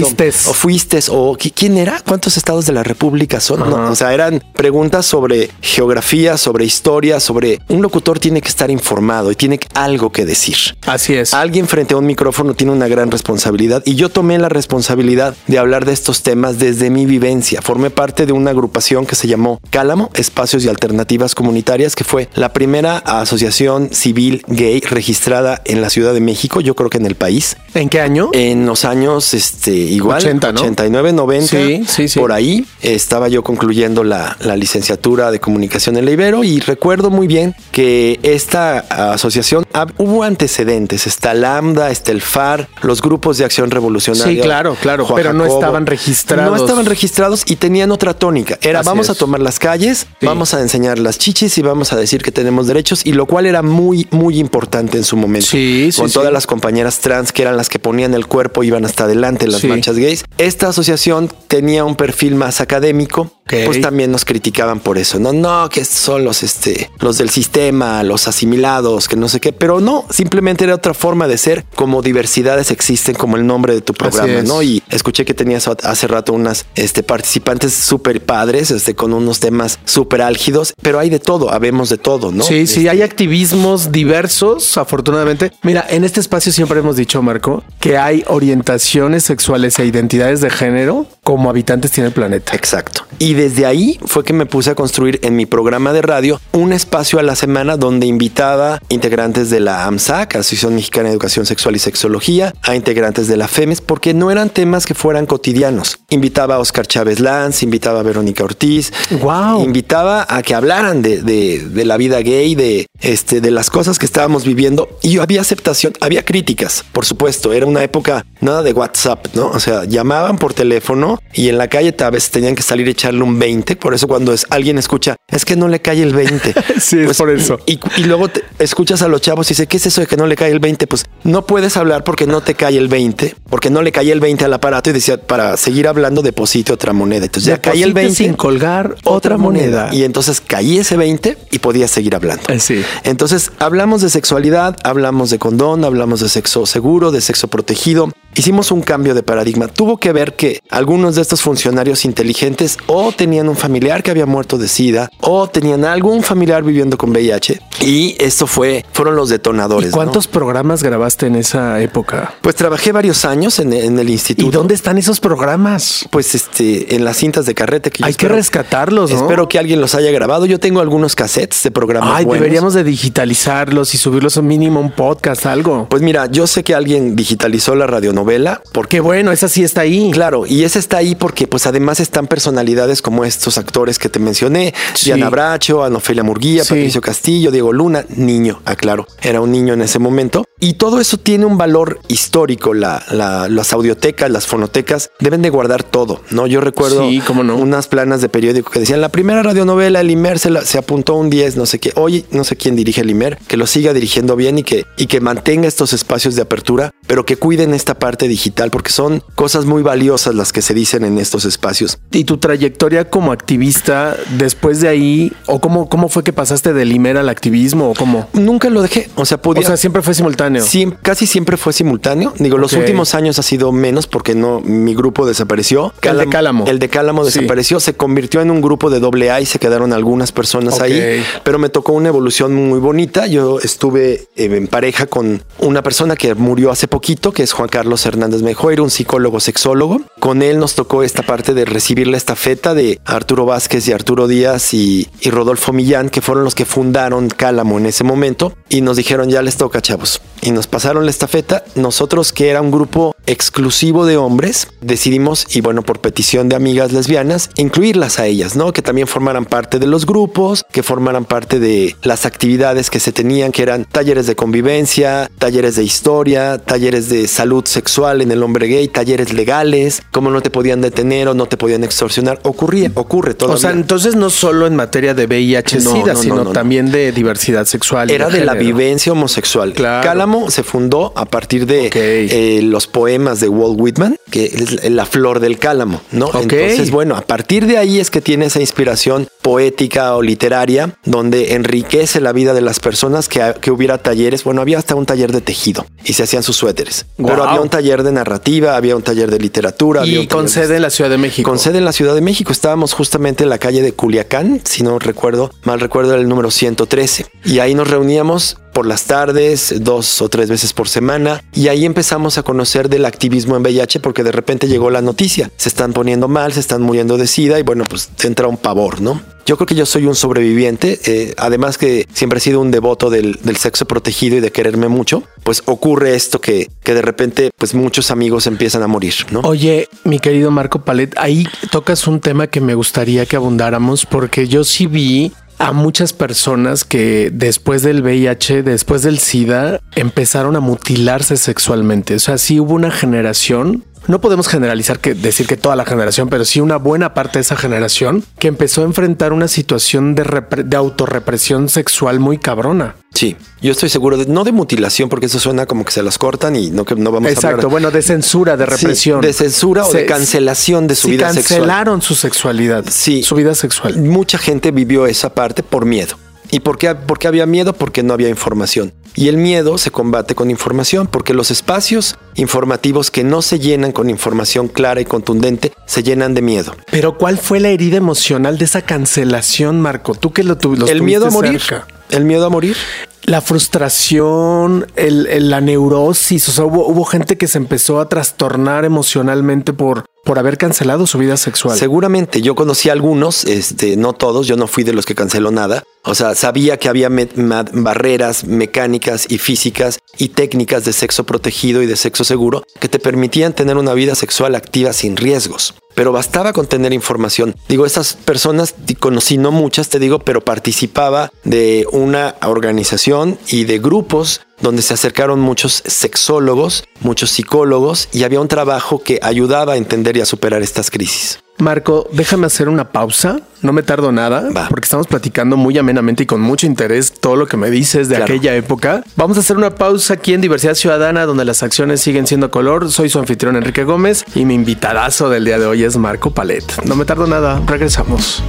O 0.48 0.53
fuistes, 0.53 1.09
o 1.09 1.36
¿qui- 1.38 1.53
¿quién 1.56 1.77
era? 1.77 2.01
¿Cuántos 2.06 2.38
estados 2.38 2.65
de 2.65 2.74
la 2.74 2.83
República 2.83 3.39
son? 3.39 3.59
No, 3.62 3.89
o 3.92 3.95
sea, 3.95 4.13
eran 4.13 4.44
preguntas 4.54 5.06
sobre 5.06 5.50
geografía, 5.62 6.38
sobre 6.38 6.65
historia, 6.65 7.19
sobre 7.19 7.59
un 7.69 7.81
locutor 7.81 8.19
tiene 8.19 8.42
que 8.42 8.50
estar 8.50 8.69
informado 8.69 9.31
y 9.31 9.36
tiene 9.36 9.59
algo 9.74 10.12
que 10.12 10.25
decir. 10.25 10.57
Así 10.86 11.13
es. 11.15 11.33
Alguien 11.33 11.68
frente 11.68 11.94
a 11.94 11.97
un 11.97 12.06
micrófono 12.06 12.54
tiene 12.54 12.71
una 12.74 12.88
gran 12.88 13.09
responsabilidad 13.09 13.81
y 13.86 13.95
yo 13.95 14.09
tomé 14.09 14.38
la 14.38 14.50
responsabilidad 14.50 15.36
de 15.47 15.57
hablar 15.57 15.86
de 15.86 15.94
estos 15.94 16.21
temas 16.21 16.59
desde 16.59 16.89
mi 16.92 17.06
vivencia. 17.06 17.62
Formé 17.62 17.90
parte 17.90 18.26
de 18.26 18.34
una 18.34 18.52
agrupación 18.52 19.06
que 19.06 19.16
se 19.16 19.28
llamó 19.28 19.60
Cálamo, 19.70 20.10
Espacios 20.14 20.64
y 20.66 20.70
Alternativas 20.70 21.36
Comunitarias, 21.36 21.96
que 21.96 22.04
fue 22.04 22.30
la 22.36 22.54
primera 22.54 22.98
asociación 22.98 23.90
civil 23.92 24.44
gay 24.48 24.82
registrada 24.82 25.62
en 25.66 25.82
la 25.82 25.90
Ciudad 25.90 26.14
de 26.14 26.22
México, 26.22 26.62
yo 26.62 26.76
creo 26.76 26.90
que 26.90 26.98
en 26.98 27.06
el 27.06 27.16
país. 27.16 27.58
¿En 27.74 27.90
qué 27.90 28.02
año? 28.02 28.30
En 28.34 28.66
los 28.66 28.86
años, 28.86 29.34
este, 29.34 29.72
igual, 29.72 30.20
80, 30.22 30.52
¿no? 30.52 30.62
89, 30.62 31.14
90, 31.14 31.48
Sí, 31.48 31.84
sí, 31.88 32.08
sí. 32.08 32.20
por 32.20 32.32
ahí. 32.32 32.66
Estaba 32.82 33.28
yo 33.28 33.44
concluyendo 33.44 34.04
la, 34.04 34.36
la 34.42 34.56
licenciatura 34.56 35.32
de 35.32 35.40
comunicación 35.40 35.98
en 35.98 36.06
la 36.06 36.12
Ibero 36.12 36.44
y 36.44 36.60
recuerdo 36.60 37.10
muy 37.10 37.28
bien 37.28 37.56
que 37.72 38.20
esta 38.24 38.80
asociación, 39.14 39.66
hubo 39.98 40.24
antecedentes, 40.24 41.08
está 41.08 41.34
Lambda, 41.34 41.92
está 41.92 42.12
el 42.12 42.22
FAR, 42.22 42.68
los 42.82 43.02
grupos 43.02 43.38
de 43.38 43.46
acción 43.46 43.72
revolucionaria. 43.72 44.34
Sí, 44.34 44.40
claro, 44.42 44.76
claro, 44.82 45.06
Juan 45.06 45.16
pero 45.16 45.34
no 45.34 45.46
estaban 45.46 45.86
registrados. 45.86 46.58
No 46.58 46.66
estaban 46.66 46.81
registrados 46.86 47.44
y 47.45 47.56
tenían 47.56 47.92
otra 47.92 48.13
tónica. 48.13 48.57
Era 48.62 48.80
Así 48.81 48.88
vamos 48.88 49.07
es. 49.07 49.12
a 49.12 49.16
tomar 49.16 49.39
las 49.42 49.60
calles, 49.60 50.07
Sí. 50.19 50.25
vamos 50.25 50.54
a 50.54 50.62
enseñar 50.62 51.00
las 51.00 51.18
chichis 51.18 51.57
y 51.57 51.62
vamos 51.62 51.94
a 51.94 51.95
decir 51.95 52.22
que 52.22 52.31
tenemos 52.31 52.68
derechos 52.68 53.06
y 53.06 53.13
lo 53.13 53.25
cual 53.25 53.45
era 53.45 53.62
muy, 53.62 54.07
muy 54.12 54.39
importante 54.39 54.98
en 54.98 55.04
su 55.04 55.18
momento. 55.18 55.48
Sí, 55.48 55.89
sí, 55.92 56.01
Con 56.01 56.12
todas 56.12 56.31
las 56.33 56.48
compañeras 56.48 57.00
trans 57.00 57.31
que 57.31 57.42
eran 57.42 57.57
las 57.57 57.69
que 57.69 57.80
ponían 57.80 58.13
el 58.13 58.28
cuerpo, 58.28 58.63
iban 58.63 58.86
hasta 58.86 59.06
adelante 59.06 59.45
en 59.45 59.51
las 59.51 59.63
manchas 59.63 59.98
gays. 59.98 60.24
Esta 60.38 60.68
asociación 60.69 61.31
tenía 61.48 61.83
un 61.86 61.95
perfil 61.95 62.36
más 62.36 62.62
académico. 62.62 63.31
Ok. 63.46 63.54
Pues 63.66 63.82
también 63.82 64.12
nos 64.12 64.26
criticaban 64.26 64.80
por 64.80 64.98
eso. 64.98 65.20
No, 65.20 65.34
no, 65.34 65.68
que 65.70 65.84
son 65.84 66.24
los, 66.24 66.44
este, 66.44 66.90
los 67.00 67.18
del 67.18 67.30
sistema, 67.30 68.04
los 68.04 68.28
asimilados, 68.28 69.08
que 69.08 69.16
no 69.16 69.28
sé 69.28 69.40
qué. 69.40 69.52
Pero 69.52 69.82
no, 69.82 70.06
simplemente 70.10 70.64
era 70.64 70.76
otra 70.76 70.94
forma 70.94 71.28
de 71.28 71.38
ser. 71.38 71.66
Como 71.76 72.02
diversidades 72.02 72.72
existen, 72.72 73.16
como 73.16 73.38
el 73.38 73.46
nombre 73.46 73.74
de 73.74 73.82
tu 73.82 73.94
programa. 73.94 74.42
¿no? 74.44 74.62
Y 74.62 74.84
escuché 74.90 75.26
que 75.26 75.34
tenías 75.34 75.68
hace 75.68 76.08
rato 76.08 76.34
unas 76.34 76.66
este, 76.76 77.04
participantes 77.04 77.74
súper 77.74 78.24
padres, 78.24 78.72
este, 78.72 78.96
con 78.96 79.14
unos 79.14 79.40
temas 79.40 79.80
súper 79.86 80.22
álgidos, 80.22 80.74
pero 80.82 81.00
hay 81.00 81.10
de 81.10 81.20
todo, 81.20 81.52
habemos 81.52 81.90
de 81.90 81.98
todo, 81.98 82.32
¿no? 82.32 82.44
Sí, 82.44 82.68
sí, 82.68 82.82
Este, 82.82 82.90
hay 82.90 83.02
activismos 83.02 83.92
diversos, 83.92 84.78
afortunadamente. 84.78 85.52
Mira, 85.64 85.86
en 85.90 86.04
este 86.04 86.20
espacio 86.20 86.52
siempre 86.52 86.80
hemos 86.80 86.96
dicho, 86.96 87.22
Marco, 87.22 87.64
que 87.80 87.98
hay 87.98 88.24
orientaciones 88.28 89.24
sexuales 89.24 89.78
e 89.80 89.86
identidades 89.86 90.42
de 90.42 90.50
género 90.50 91.08
como 91.24 91.50
habitantes 91.50 91.92
tiene 91.92 92.08
el 92.08 92.14
planeta. 92.14 92.56
Exacto. 92.56 93.06
Y 93.20 93.31
desde 93.33 93.66
ahí 93.66 94.00
fue 94.06 94.24
que 94.24 94.33
me 94.33 94.45
puse 94.45 94.69
a 94.72 94.75
construir 94.75 95.19
en 95.24 95.36
mi 95.36 95.45
programa 95.45 95.94
de 95.94 96.01
radio 96.01 96.39
un 96.51 96.74
espacio 96.74 97.19
a 97.19 97.24
la 97.24 97.36
semana 97.36 97.78
donde 97.78 98.06
invitaba 98.07 98.81
integrantes 98.89 99.50
de 99.50 99.60
la 99.60 99.86
AMSAC, 99.86 100.36
Asociación 100.36 100.75
Mexicana 100.75 101.06
de 101.10 101.13
Educación 101.13 101.45
Sexual 101.45 101.75
y 101.75 101.80
Sexología, 101.80 102.54
a 102.63 102.75
integrantes 102.75 103.28
de 103.28 103.38
la 103.38 103.48
FEMES, 103.48 103.81
porque 103.81 104.13
no 104.13 104.31
eran 104.31 104.50
temas 104.50 104.86
que 104.86 104.94
fueran 104.94 105.25
cotidianos. 105.25 106.00
Invitaba 106.10 106.56
a 106.56 106.60
Oscar 106.60 106.86
Chávez 106.88 107.19
Lanz, 107.19 107.63
invitaba 107.63 108.00
a 108.00 108.04
Verónica 108.04 108.44
Ortiz, 108.44 108.92
Wow. 109.22 109.63
invitaba 109.63 110.25
a 110.30 110.42
que 110.42 110.54
hablaran 110.56 111.01
de, 111.01 111.22
de- 111.22 111.60
de 111.69 111.86
la 111.86 111.98
vida 111.98 112.19
gay, 112.19 112.56
de, 112.56 112.88
este, 113.00 113.42
de 113.42 113.51
las 113.51 113.69
cosas 113.69 114.00
que 114.00 114.06
estábamos 114.06 114.45
viviendo. 114.45 114.89
Y 115.01 115.18
había 115.19 115.42
aceptación, 115.42 115.94
había 116.01 116.25
críticas, 116.25 116.83
por 116.92 117.06
supuesto. 117.06 117.54
Era 117.54 117.66
una 117.66 117.83
época 117.83 118.25
nada 118.42 118.63
de 118.63 118.74
WhatsApp, 118.74 119.28
¿no? 119.36 119.48
O 119.48 119.60
sea, 119.60 119.86
llamaban 119.86 120.38
por 120.38 120.54
teléfono 120.54 121.19
y 121.33 121.50
en 121.50 121.57
la 121.57 121.68
calle 121.68 121.95
a 122.01 122.10
veces 122.10 122.31
tenían 122.31 122.56
que 122.56 122.63
salir 122.63 122.88
a 122.88 122.92
echarle 122.92 123.20
un 123.23 123.38
20. 123.39 123.75
Por 123.75 123.94
eso 123.94 124.07
cuando 124.07 124.33
es, 124.33 124.45
alguien 124.50 124.77
escucha, 124.77 125.15
es 125.29 125.45
que 125.45 125.56
no 125.56 125.68
le 125.68 125.81
cae 125.81 126.01
el 126.03 126.13
20. 126.13 126.53
Sí, 126.81 127.00
es 127.00 127.18
por 127.18 127.29
eso. 127.29 127.59
Y, 127.65 127.79
y 127.97 128.03
luego 128.06 128.27
te- 128.29 128.44
escuchas 128.59 129.01
a 129.01 129.07
los 129.07 129.21
chavos 129.21 129.47
y 129.47 129.50
dice, 129.53 129.68
¿qué 129.68 129.77
es 129.77 129.85
eso 129.85 130.01
de 130.01 130.07
que 130.07 130.18
no 130.18 130.25
le 130.27 130.35
cae 130.35 130.51
el 130.51 130.59
20? 130.59 130.88
Pues 130.88 131.06
no 131.23 131.45
puedes 131.45 131.77
hablar 131.77 132.03
porque 132.03 132.25
no 132.27 132.41
te 132.41 132.56
cae 132.56 132.77
el 132.77 132.88
20, 132.88 133.35
porque 133.50 133.69
no 133.69 133.81
le 133.81 133.91
cae 133.91 134.12
el 134.12 134.19
20 134.19 134.45
al 134.45 134.53
aparato 134.53 134.89
y 134.89 134.94
decía, 134.94 135.21
para 135.21 135.56
seguir 135.57 135.88
hablando, 135.88 136.21
deposite 136.21 136.73
otra 136.73 136.94
moneda. 136.94 137.25
Entonces 137.25 137.47
ya 137.50 137.62
cae 137.62 137.73
el 137.83 137.94
Deposite 137.94 138.01
20 138.01 138.15
sin 138.23 138.33
colgar 138.33 138.95
otra 139.03 139.38
moneda. 139.38 139.89
y 139.94 140.03
entonces 140.03 140.41
caí 140.45 140.77
ese 140.79 140.97
20 140.97 141.38
y 141.51 141.59
podías 141.59 141.91
seguir 141.91 142.15
hablando. 142.15 142.44
Eh, 142.50 142.59
sí. 142.59 142.81
Entonces 143.03 143.51
hablamos 143.59 144.01
de 144.01 144.09
sexualidad, 144.09 144.75
hablamos 144.83 145.29
de 145.29 145.38
condón, 145.39 145.83
hablamos 145.85 146.21
de 146.21 146.29
sexo 146.29 146.65
seguro, 146.65 147.12
de 147.12 147.21
sexo 147.21 147.47
protegido. 147.47 148.12
Hicimos 148.36 148.72
un 148.72 148.81
cambio 148.81 149.13
de 149.13 149.24
paradigma. 149.24 149.68
Tuvo 149.68 149.98
que 149.98 150.13
ver 150.13 150.36
que 150.36 150.60
algunos 150.69 151.16
de 151.16 151.22
estos 151.22 151.42
funcionarios 151.42 152.06
inteligentes 152.06 152.78
o 152.88 153.12
tenían 153.12 153.50
un 153.50 153.56
familiar 153.56 154.04
que 154.04 154.12
había 154.12 154.25
muerto 154.25 154.57
de 154.57 154.68
SIDA 154.68 155.10
o 155.19 155.48
tenían 155.48 155.86
algún 155.86 156.24
familiar 156.24 156.63
viviendo 156.63 156.98
con 156.98 157.12
VIH 157.12 157.62
y 157.81 158.16
esto 158.19 158.48
fue 158.48 158.86
fueron 158.94 159.16
los 159.16 159.30
detonadores. 159.30 159.89
¿Y 159.89 159.92
¿no? 159.92 159.98
cuántos 159.98 160.28
programas 160.28 160.83
grabaste 160.83 161.28
en 161.28 161.36
esa 161.36 161.81
época? 161.81 162.36
Pues 162.42 162.56
trabajé 162.56 162.92
varios 162.92 163.25
años 163.25 163.60
en, 163.60 163.74
en 163.74 164.00
el 164.00 164.10
instituto. 164.10 164.48
¿Y 164.48 164.51
dónde 164.51 164.75
están 164.75 164.98
esos 164.98 165.19
programas? 165.19 166.06
Pues 166.10 166.36
este, 166.36 166.95
en 166.95 167.04
las 167.04 167.18
cintas 167.18 167.45
de 167.45 167.54
carrete 167.54 167.92
que 167.92 168.00
yo 168.00 168.06
Hay 168.06 168.13
que 168.13 168.28
rescatarlos, 168.28 169.12
¿no? 169.12 169.18
Espero 169.18 169.48
que 169.48 169.60
alguien 169.60 169.81
los 169.81 169.95
haya 169.95 170.12
grabado. 170.12 170.45
Yo 170.45 170.60
tengo 170.60 170.80
algunos 170.80 171.16
cassettes 171.16 171.63
de 171.63 171.72
programas. 171.72 172.12
Ay, 172.13 172.25
buenos. 172.25 172.42
deberíamos 172.42 172.74
de 172.74 172.83
digitalizarlos 172.83 173.94
y 173.94 173.98
subirlos 173.98 174.38
a 174.38 174.42
mínimo 174.42 174.80
un 174.80 174.92
podcast, 174.92 175.45
algo. 175.45 175.88
Pues 175.89 176.01
mira, 176.01 176.28
yo 176.28 176.48
sé 176.48 176.63
que 176.63 176.75
alguien 176.75 177.16
digitalizó 177.16 177.75
la 177.75 177.88
radionovela 178.21 178.62
porque 178.71 179.00
bueno, 179.00 179.31
esa 179.31 179.47
sí 179.47 179.63
está 179.63 179.81
ahí. 179.81 180.12
Claro, 180.12 180.45
y 180.45 180.63
ese 180.63 180.79
está 180.79 180.97
ahí 180.97 181.15
porque 181.15 181.47
pues 181.47 181.68
además 181.68 182.00
están 182.00 182.27
personalidades 182.27 183.01
como 183.01 183.25
estos 183.25 183.57
actores 183.57 184.00
que 184.00 184.09
te 184.09 184.19
mencioné, 184.19 184.73
Sí. 184.94 185.06
Diana 185.06 185.29
Bracho, 185.29 185.83
Anofelia 185.83 186.23
Murguía, 186.23 186.63
Sí. 186.63 186.69
Patricio 186.69 187.01
Castillo, 187.01 187.51
Diego 187.51 187.73
Luna, 187.73 188.06
niño, 188.15 188.62
aclaro, 188.65 189.07
era 189.21 189.41
un 189.41 189.51
niño 189.51 189.73
en 189.73 189.81
ese 189.81 190.00
momento. 190.00 190.45
Y 190.63 190.74
todo 190.75 191.02
eso 191.02 191.18
tiene 191.18 191.46
un 191.48 191.58
valor 191.58 192.00
histórico, 192.08 192.75
la, 192.75 193.04
la- 193.10 193.50
las 193.50 193.74
audiotecas, 193.74 194.30
las 194.30 194.46
fonotecas 194.46 195.10
deben 195.19 195.42
de 195.42 195.50
guardar 195.50 195.81
todo, 195.81 196.22
¿no? 196.30 196.46
Yo 196.46 196.62
recuerdo 196.62 197.10
Sí, 197.10 197.19
cómo 197.25 197.44
no. 197.44 197.56
unas 197.56 197.88
planas 197.88 198.22
de 198.22 198.30
periódico 198.30 198.69
que 198.69 198.80
decían, 198.80 199.02
la 199.02 199.10
primera 199.10 199.42
radionovela, 199.42 200.02
el 200.02 200.12
Imer 200.12 200.38
se, 200.38 200.52
la- 200.52 200.62
se 200.62 200.78
apuntó 200.78 201.16
un 201.16 201.31
10, 201.31 201.58
no 201.58 201.66
sé 201.66 201.80
qué, 201.80 201.92
oye, 201.96 202.25
no 202.30 202.44
sé 202.44 202.58
quién 202.58 202.75
dirige 202.75 203.02
el 203.02 203.10
Imer, 203.10 203.40
que 203.48 203.58
lo 203.58 203.66
siga 203.66 203.92
dirigiendo 203.92 204.36
bien 204.36 204.60
y 204.60 204.63
que, 204.63 204.86
y 204.98 205.08
que 205.08 205.19
mantenga 205.19 205.68
estos 205.68 205.94
espacios 205.94 206.36
de 206.36 206.44
apertura, 206.44 206.92
pero 207.07 207.25
que 207.25 207.38
cuiden 207.38 207.74
esta 207.74 207.96
parte 207.98 208.28
digital, 208.28 208.69
porque 208.69 208.92
son 208.92 209.24
cosas 209.34 209.66
muy 209.66 209.81
valiosas 209.81 210.36
las 210.36 210.54
que 210.54 210.62
se 210.62 210.75
dicen 210.75 211.04
en 211.04 211.18
estos 211.18 211.44
espacios. 211.46 211.98
Y 212.12 212.25
tu 212.25 212.38
trayectoria 212.38 213.10
como 213.10 213.31
activista, 213.31 214.16
después 214.38 214.80
de 214.80 214.90
ahí, 214.90 215.34
o 215.48 215.60
cómo, 215.60 215.90
cómo 215.90 216.07
fue 216.07 216.24
que 216.24 216.34
pasaste 216.34 216.72
del 216.74 216.92
IMER 216.92 217.18
al 217.18 217.30
activismo, 217.30 217.90
o 217.90 217.94
cómo? 217.96 218.30
Nunca 218.34 218.69
lo 218.69 218.84
dejé, 218.84 219.10
o 219.16 219.25
sea, 219.25 219.42
podía... 219.42 219.64
O 219.64 219.66
sea, 219.66 219.75
siempre 219.78 220.04
fue 220.04 220.14
simultáneo. 220.14 220.50
Siem- 220.59 220.95
casi 221.01 221.25
siempre 221.27 221.57
fue 221.57 221.74
simultáneo. 221.74 222.33
Digo, 222.38 222.57
los 222.57 222.74
últimos 222.74 223.15
años 223.15 223.39
ha 223.39 223.44
sido 223.44 223.71
menos 223.71 224.07
porque 224.07 224.36
no, 224.36 224.59
mi 224.62 224.94
grupo 224.94 225.25
desapareció. 225.25 225.94
El 226.01 226.18
de 226.18 226.27
Cálamo. 226.30 226.65
El 226.68 226.80
de 226.80 226.89
Cálamo 226.89 227.25
Sí. 227.25 227.39
desapareció, 227.39 227.80
se 227.80 227.94
convirtió 227.94 228.42
en 228.42 228.51
un 228.51 228.62
grupo 228.62 228.89
de 228.89 229.00
doble 229.00 229.31
A 229.31 229.39
y 229.42 229.45
se 229.45 229.59
quedaron 229.59 229.94
algunas 229.94 230.31
personas 230.31 230.80
ahí. 230.81 231.24
Pero 231.44 231.59
me 231.59 231.69
tocó 231.69 231.94
una 231.94 232.09
evolución 232.09 232.53
muy 232.53 232.80
bonita. 232.80 233.27
Yo 233.27 233.59
estuve 233.59 234.27
eh, 234.36 234.45
en 234.45 234.68
pareja 234.68 235.06
con 235.06 235.44
una 235.59 235.81
persona 235.83 236.15
que 236.15 236.36
murió 236.36 236.71
hace 236.71 236.88
poquito, 236.88 237.31
que 237.31 237.44
es 237.44 237.54
Juan 237.54 237.69
Carlos 237.69 238.06
Hernández 238.06 238.42
Mejoir, 238.42 238.81
un 238.81 238.89
psicólogo 238.89 239.39
sexólogo. 239.39 240.01
Con 240.19 240.42
él 240.42 240.59
nos 240.59 240.75
tocó 240.75 241.04
esta 241.04 241.24
parte 241.24 241.54
de 241.54 241.65
recibir 241.65 242.07
la 242.07 242.18
estafeta 242.18 242.74
de 242.74 243.00
Arturo 243.06 243.45
Vázquez 243.45 243.88
y 243.88 243.92
Arturo 243.94 244.27
Díaz 244.27 244.74
y, 244.74 245.07
y 245.21 245.30
Rodolfo 245.30 245.74
Millán, 245.74 246.09
que 246.09 246.21
fueron 246.21 246.44
los 246.44 246.56
que 246.56 246.65
fundaron 246.65 247.30
Cálamo 247.30 247.77
en 247.77 247.86
ese 247.86 248.04
momento. 248.04 248.54
Y 248.69 248.81
nos 248.81 248.97
dijeron, 248.97 249.30
ya 249.30 249.42
les 249.42 249.57
toca, 249.57 249.81
chavos. 249.81 250.21
Y 250.42 250.52
nos 250.52 250.68
pasaron 250.68 251.06
la 251.06 251.12
estafeta. 251.12 251.64
Nosotros, 251.76 252.33
que 252.33 252.50
era 252.50 252.62
un 252.62 252.71
grupo 252.71 253.16
exclusivo 253.28 254.06
de 254.06 254.18
hombres, 254.18 254.68
decidimos, 254.81 255.45
y 255.56 255.62
bueno, 255.62 255.83
por 255.83 256.00
petición 256.00 256.50
de 256.50 256.56
amigas 256.56 256.92
lesbianas, 256.92 257.50
incluirlas 257.56 258.19
a 258.19 258.26
ellas, 258.26 258.56
¿no? 258.56 258.74
Que 258.74 258.81
también 258.81 259.07
formaran 259.07 259.45
parte 259.45 259.80
de 259.80 259.86
los 259.88 260.06
grupos, 260.06 260.66
que 260.71 260.83
formaran 260.83 261.26
parte 261.26 261.60
de 261.60 261.95
las 262.04 262.26
actividades 262.26 262.90
que 262.90 263.00
se 263.00 263.12
tenían, 263.12 263.52
que 263.52 263.64
eran 263.64 263.86
talleres 263.86 264.28
de 264.28 264.36
convivencia, 264.36 265.30
talleres 265.38 265.76
de 265.76 265.83
historia, 265.83 266.57
talleres 266.57 267.10
de 267.10 267.28
salud 267.28 267.66
sexual 267.66 268.21
en 268.21 268.31
el 268.31 268.42
hombre 268.44 268.68
gay, 268.68 268.88
talleres 268.88 269.33
legales, 269.33 270.02
cómo 270.12 270.31
no 270.31 270.42
te 270.42 270.50
podían 270.50 270.81
detener 270.81 271.28
o 271.28 271.33
no 271.33 271.45
te 271.45 271.57
podían 271.57 271.83
extorsionar. 271.83 272.40
Ocurría, 272.44 272.92
ocurre 272.95 273.33
todavía. 273.33 273.56
O 273.56 273.60
sea, 273.60 273.71
entonces 273.71 274.16
no 274.16 274.30
solo 274.30 274.68
en 274.68 274.76
materia 274.76 275.14
de 275.14 275.26
VIH, 275.28 275.80
No, 275.81 275.92
SIDA, 275.92 276.06
no, 276.07 276.14
no, 276.14 276.21
sino 276.21 276.36
no, 276.36 276.44
no. 276.45 276.52
también 276.52 276.92
de 276.92 277.12
diversidad 277.12 277.66
sexual. 277.66 278.10
Era 278.10 278.30
de 278.30 278.44
la 278.44 278.54
vivencia 278.56 279.12
homosexual. 279.12 279.74
Claro. 279.74 280.04
Se 280.50 280.64
fundó 280.64 281.14
a 281.16 281.26
partir 281.26 281.66
de 281.66 281.88
Ok. 281.88 281.95
eh, 281.95 282.59
los 282.64 282.88
poemas 282.88 283.40
de 283.40 283.50
Walt 283.50 283.80
Whitman, 283.80 284.18
que 284.30 284.45
es 284.45 284.90
la 284.90 285.06
flor 285.06 285.40
del 285.40 285.57
cálamo, 285.59 286.02
¿no? 286.11 286.28
Ok. 286.28 286.35
Entonces, 286.54 286.92
bueno, 286.92 287.16
a 287.16 287.21
partir 287.21 287.66
de 287.68 287.78
ahí 287.78 288.00
es 288.00 288.09
que 288.09 288.21
tiene 288.21 288.45
esa 288.45 288.59
inspiración 288.61 289.28
poética 289.42 290.16
o 290.16 290.21
literaria 290.21 290.95
donde 291.04 291.54
enriquece 291.56 292.21
la 292.21 292.31
vida 292.31 292.54
de 292.54 292.61
las 292.61 292.80
personas 292.80 293.28
que, 293.28 293.54
que 293.59 293.71
hubiera 293.71 293.97
talleres. 293.97 294.44
Bueno, 294.44 294.61
había 294.61 294.78
hasta 294.78 294.95
un 294.95 295.06
taller 295.06 295.31
de 295.31 295.42
tejido 295.42 295.85
y 296.04 296.14
se 296.14 296.23
hacían 296.23 296.44
sus 296.44 296.56
suéteres. 296.57 297.06
Pero 297.18 297.38
Wow. 297.38 297.45
había 297.45 297.61
un 297.61 297.69
taller 297.69 298.04
de 298.04 298.11
narrativa, 298.11 298.76
había 298.76 298.95
un 298.95 299.02
taller 299.02 299.30
de 299.31 299.40
literatura. 299.40 300.06
Y 300.06 300.28
con 300.28 300.44
de- 300.45 300.52
sede 300.52 300.76
en 300.78 300.83
la 300.83 300.90
Ciudad 300.90 301.09
de 301.09 301.18
México. 301.18 301.50
con 301.50 301.59
sede 301.59 301.80
en 301.80 301.85
la 301.85 301.92
Ciudad 301.94 302.14
de 302.16 302.21
México. 302.21 302.52
Estábamos 302.52 302.94
justamente 302.94 303.44
en 303.44 303.50
la 303.50 303.57
calle 303.57 303.81
de 303.81 303.94
Culiacán, 303.94 304.61
si 304.64 304.83
no 304.83 305.00
recuerdo, 305.00 305.52
mal 305.64 305.80
recuerdo 305.80 306.14
era 306.14 306.21
el 306.21 306.30
número 306.30 306.52
113. 306.52 307.26
Y 307.44 307.59
ahí 307.59 307.73
nos 307.76 307.90
reuníamos 307.90 308.57
por 308.73 308.85
las 308.85 309.06
tardes, 309.06 309.75
dos 309.81 310.21
o 310.21 310.30
tres 310.30 310.49
veces 310.49 310.73
por 310.73 310.90
semana. 310.90 311.44
Y 311.54 311.68
ahí 311.68 311.85
empezamos 311.85 312.37
a 312.37 312.44
conocer 312.44 312.90
del 312.90 313.06
activismo 313.06 313.56
en 313.56 313.63
VIH 313.63 313.99
porque 313.99 314.23
de 314.23 314.31
repente 314.31 314.68
llegó 314.68 314.90
la 314.90 315.01
noticia. 315.01 315.51
Se 315.57 315.69
están 315.69 315.94
poniendo 315.94 316.28
mal, 316.28 316.54
se 316.54 316.59
están 316.59 316.81
muriendo 316.81 317.18
de 317.18 317.28
SIDA 317.28 317.59
y 317.59 317.63
bueno, 317.63 317.83
pues 317.90 318.09
entra 318.23 318.47
un 318.47 318.57
pavor, 318.57 319.01
¿no? 319.01 319.21
Yo 319.45 319.57
creo 319.57 319.66
que 319.68 319.76
yo 319.76 319.86
soy 319.86 320.06
un 320.06 320.16
sobreviviente, 320.16 321.00
eh, 321.06 321.33
además 321.38 321.78
que 321.78 322.07
siempre 322.14 322.38
he 322.38 322.42
sido 322.42 322.60
un 322.62 322.71
devoto 322.71 323.10
del, 323.10 323.40
del, 323.44 323.57
sexo 323.57 323.86
protegido 323.86 324.38
y 324.38 324.40
de 324.40 324.52
quererme 324.52 324.88
mucho, 324.88 325.24
pues 325.44 325.64
ocurre 325.66 326.16
esto 326.16 326.40
que, 326.40 326.69
que 326.83 326.94
de 326.94 327.02
repente 327.02 327.52
pues 327.57 327.74
muchos 327.74 328.12
amigos 328.12 328.48
empiezan 328.48 328.83
a 328.83 328.88
morir, 328.88 329.14
¿no? 329.31 329.42
Oye, 329.42 329.88
mi 330.04 330.19
querido 330.19 330.52
Marco 330.52 330.83
Palet, 330.83 331.16
ahí 331.18 331.48
tocas 331.71 332.07
un 332.07 332.19
tema 332.19 332.48
que 332.48 332.62
me 332.62 332.76
gustaría 332.76 333.26
que 333.26 333.36
abundáramos 333.36 334.06
porque 334.06 334.48
yo 334.48 334.64
sí 334.64 334.88
vi 334.88 335.31
a 335.62 335.74
muchas 335.74 336.12
personas 336.12 336.83
que 336.83 337.30
después 337.31 337.83
del 337.83 338.02
VIH, 338.02 338.64
después 338.64 339.04
del 339.04 339.19
SIDA, 339.19 339.80
empezaron 339.95 340.56
a 340.56 340.60
mutilarse 340.60 341.38
sexualmente. 341.38 342.16
O 342.16 342.19
sea, 342.19 342.40
sí 342.40 342.60
hubo 342.60 342.74
una 342.74 342.90
generación 342.90 343.83
no 344.11 344.21
podemos 344.21 344.47
generalizar 344.47 344.99
que 344.99 345.13
decir 345.15 345.47
que 345.47 345.57
toda 345.57 345.75
la 345.75 345.85
generación, 345.85 346.30
pero 346.30 346.45
sí 346.45 346.59
una 346.59 346.75
buena 346.75 347.13
parte 347.13 347.39
de 347.39 347.41
esa 347.41 347.56
generación 347.56 348.23
que 348.37 348.49
empezó 348.49 348.81
a 348.81 348.85
enfrentar 348.85 349.33
una 349.33 349.47
situación 349.47 350.15
de, 350.15 350.44
de 350.65 350.77
autorrepresión 350.77 351.69
sexual 351.69 352.19
muy 352.19 352.37
cabrona. 352.37 352.95
Sí, 353.13 353.37
yo 353.61 353.71
estoy 353.71 353.89
seguro 353.89 354.18
de 354.18 354.25
no 354.25 354.44
de 354.44 354.51
mutilación, 354.51 355.09
porque 355.09 355.25
eso 355.25 355.39
suena 355.39 355.65
como 355.65 355.85
que 355.85 355.91
se 355.91 356.03
las 356.03 356.18
cortan 356.18 356.56
y 356.56 356.71
no 356.71 356.85
que 356.85 356.95
no 356.95 357.11
vamos 357.11 357.31
Exacto, 357.31 357.47
a 357.47 357.51
hablar. 357.51 357.71
bueno, 357.71 357.91
de 357.91 358.01
censura, 358.01 358.57
de 358.57 358.65
represión. 358.65 359.21
Sí, 359.21 359.27
de 359.27 359.33
censura 359.33 359.85
o 359.85 359.91
de 359.91 360.06
cancelación 360.06 360.87
de 360.87 360.95
su 360.95 361.07
vida 361.07 361.27
cancelaron 361.27 361.44
sexual. 361.44 361.59
Cancelaron 361.59 362.01
su 362.01 362.15
sexualidad. 362.15 362.85
Sí. 362.89 363.23
Su 363.23 363.35
vida 363.35 363.56
sexual. 363.56 363.97
Mucha 363.97 364.37
gente 364.37 364.71
vivió 364.71 365.07
esa 365.07 365.33
parte 365.33 365.63
por 365.63 365.85
miedo. 365.85 366.18
¿Y 366.52 366.60
por 366.60 366.78
qué, 366.78 366.94
por 366.94 367.18
qué 367.18 367.28
había 367.28 367.46
miedo? 367.46 367.74
Porque 367.74 368.04
no 368.04 368.14
había 368.14 368.28
información. 368.28 368.94
Y 369.16 369.30
el 369.30 369.38
miedo 369.38 369.78
se 369.78 369.90
combate 369.90 370.36
con 370.36 370.52
información, 370.52 371.08
porque 371.08 371.34
los 371.34 371.50
espacios 371.50 372.18
informativos 372.36 373.10
que 373.10 373.24
no 373.24 373.42
se 373.42 373.60
llenan 373.60 373.94
con 373.94 374.10
información 374.10 374.68
clara 374.68 375.02
y 375.02 375.06
contundente 375.06 375.72
se 375.86 376.04
llenan 376.04 376.34
de 376.34 376.42
miedo. 376.42 376.76
Pero 376.92 377.18
¿cuál 377.18 377.38
fue 377.38 377.60
la 377.62 377.70
herida 377.70 377.98
emocional 377.98 378.58
de 378.58 378.66
esa 378.66 378.81
cancelación, 378.81 379.81
Marco? 379.81 380.14
Tú 380.14 380.31
que 380.34 380.44
lo 380.44 380.58
tuviste. 380.58 380.92
El 380.92 381.04
miedo 381.04 381.28
a 381.28 381.31
morir. 381.31 381.60
Cerca. 381.62 381.88
El 382.10 382.26
miedo 382.26 382.46
a 382.46 382.50
morir. 382.50 382.76
La 383.24 383.40
frustración, 383.40 384.88
el, 384.96 385.28
el, 385.28 385.50
la 385.50 385.62
neurosis, 385.62 386.50
o 386.50 386.52
sea, 386.52 386.66
hubo, 386.66 386.88
hubo 386.88 387.06
gente 387.06 387.38
que 387.38 387.48
se 387.48 387.60
empezó 387.60 388.02
a 388.02 388.10
trastornar 388.10 388.84
emocionalmente 388.84 389.74
por, 389.74 390.06
por 390.23 390.40
haber 390.40 390.57
cancelado 390.57 391.07
su 391.07 391.18
vida 391.18 391.37
sexual. 391.37 391.78
Seguramente 391.78 392.42
yo 392.42 392.56
conocí 392.56 392.90
a 392.90 392.94
algunos, 392.94 393.45
este, 393.45 393.97
no 393.97 394.13
todos, 394.13 394.47
yo 394.47 394.56
no 394.56 394.68
fui 394.68 394.83
de 394.83 394.94
los 394.94 395.06
que 395.06 395.16
canceló 395.16 395.51
nada. 395.51 395.83
O 396.04 396.16
sea, 396.16 396.33
sabía 396.33 396.78
que 396.78 396.90
había 396.90 397.09
me 397.09 397.28
barreras 397.73 398.44
mecánicas 398.45 399.28
y 399.30 399.37
físicas 399.37 399.99
y 400.18 400.30
técnicas 400.30 400.83
de 400.83 400.94
sexo 400.94 401.25
protegido 401.25 401.83
y 401.83 401.85
de 401.85 401.95
sexo 401.95 402.23
seguro 402.23 402.63
que 402.80 402.90
te 402.90 402.99
permitían 402.99 403.54
tener 403.54 403.78
una 403.78 403.94
vida 403.94 404.16
sexual 404.16 404.56
activa 404.56 404.94
sin 404.94 405.16
riesgos. 405.16 405.75
Pero 405.94 406.11
bastaba 406.11 406.54
con 406.54 406.68
tener 406.68 406.94
información. 406.94 407.56
Digo, 407.68 407.85
estas 407.85 408.13
personas 408.13 408.73
conocí 408.99 409.37
no 409.37 409.51
muchas, 409.51 409.90
te 409.90 409.99
digo, 409.99 410.19
pero 410.19 410.42
participaba 410.42 411.31
de 411.44 411.85
una 411.92 412.35
organización 412.42 413.37
y 413.47 413.66
de 413.66 413.80
grupos 413.80 414.42
donde 414.61 414.81
se 414.81 414.94
acercaron 414.94 415.39
muchos 415.39 415.81
sexólogos, 415.85 416.83
muchos 417.01 417.30
psicólogos 417.31 418.07
y 418.11 418.23
había 418.23 418.39
un 418.39 418.47
trabajo 418.47 419.01
que 419.03 419.19
ayudaba 419.21 419.73
a 419.73 419.77
entender 419.77 420.18
y 420.18 420.21
a 420.21 420.25
superar 420.25 420.61
estas 420.61 420.89
crisis. 420.91 421.39
Marco, 421.57 422.07
déjame 422.11 422.47
hacer 422.47 422.69
una 422.69 422.91
pausa. 422.91 423.39
No 423.61 423.71
me 423.71 423.83
tardo 423.83 424.11
nada 424.11 424.49
Va. 424.56 424.68
porque 424.68 424.85
estamos 424.85 425.06
platicando 425.06 425.57
muy 425.57 425.77
amenamente 425.77 426.23
y 426.23 426.25
con 426.25 426.41
mucho 426.41 426.65
interés 426.65 427.13
todo 427.13 427.35
lo 427.35 427.45
que 427.47 427.56
me 427.56 427.69
dices 427.69 428.09
de 428.09 428.15
Claro. 428.15 428.33
aquella 428.33 428.56
época. 428.56 429.03
Vamos 429.15 429.37
a 429.37 429.41
hacer 429.41 429.57
una 429.57 429.69
pausa 429.75 430.15
aquí 430.15 430.33
en 430.33 430.41
Diversidad 430.41 430.73
Ciudadana 430.73 431.27
donde 431.27 431.45
las 431.45 431.61
acciones 431.61 432.01
siguen 432.01 432.25
siendo 432.25 432.49
color. 432.49 432.91
Soy 432.91 433.09
su 433.09 433.19
anfitrión 433.19 433.56
Enrique 433.57 433.83
Gómez 433.83 434.25
y 434.33 434.45
mi 434.45 434.56
invitadazo 434.56 435.30
del 435.30 435.45
día 435.45 435.59
de 435.59 435.68
hoy 435.68 435.83
es 435.83 435.97
Marco 435.97 436.31
Palet. 436.31 436.63
No 436.85 436.95
me 436.95 437.06
tardo 437.06 437.27
nada. 437.27 437.61
Regresamos. 437.68 438.41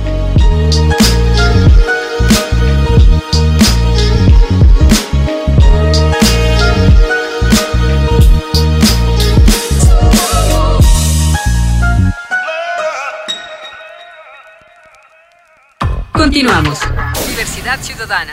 Continuamos. 16.32 16.78
Diversidad 17.28 17.78
Ciudadana. 17.82 18.32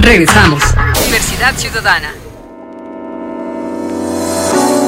Regresamos. 0.00 0.60
Diversidad 1.06 1.54
Ciudadana. 1.54 2.12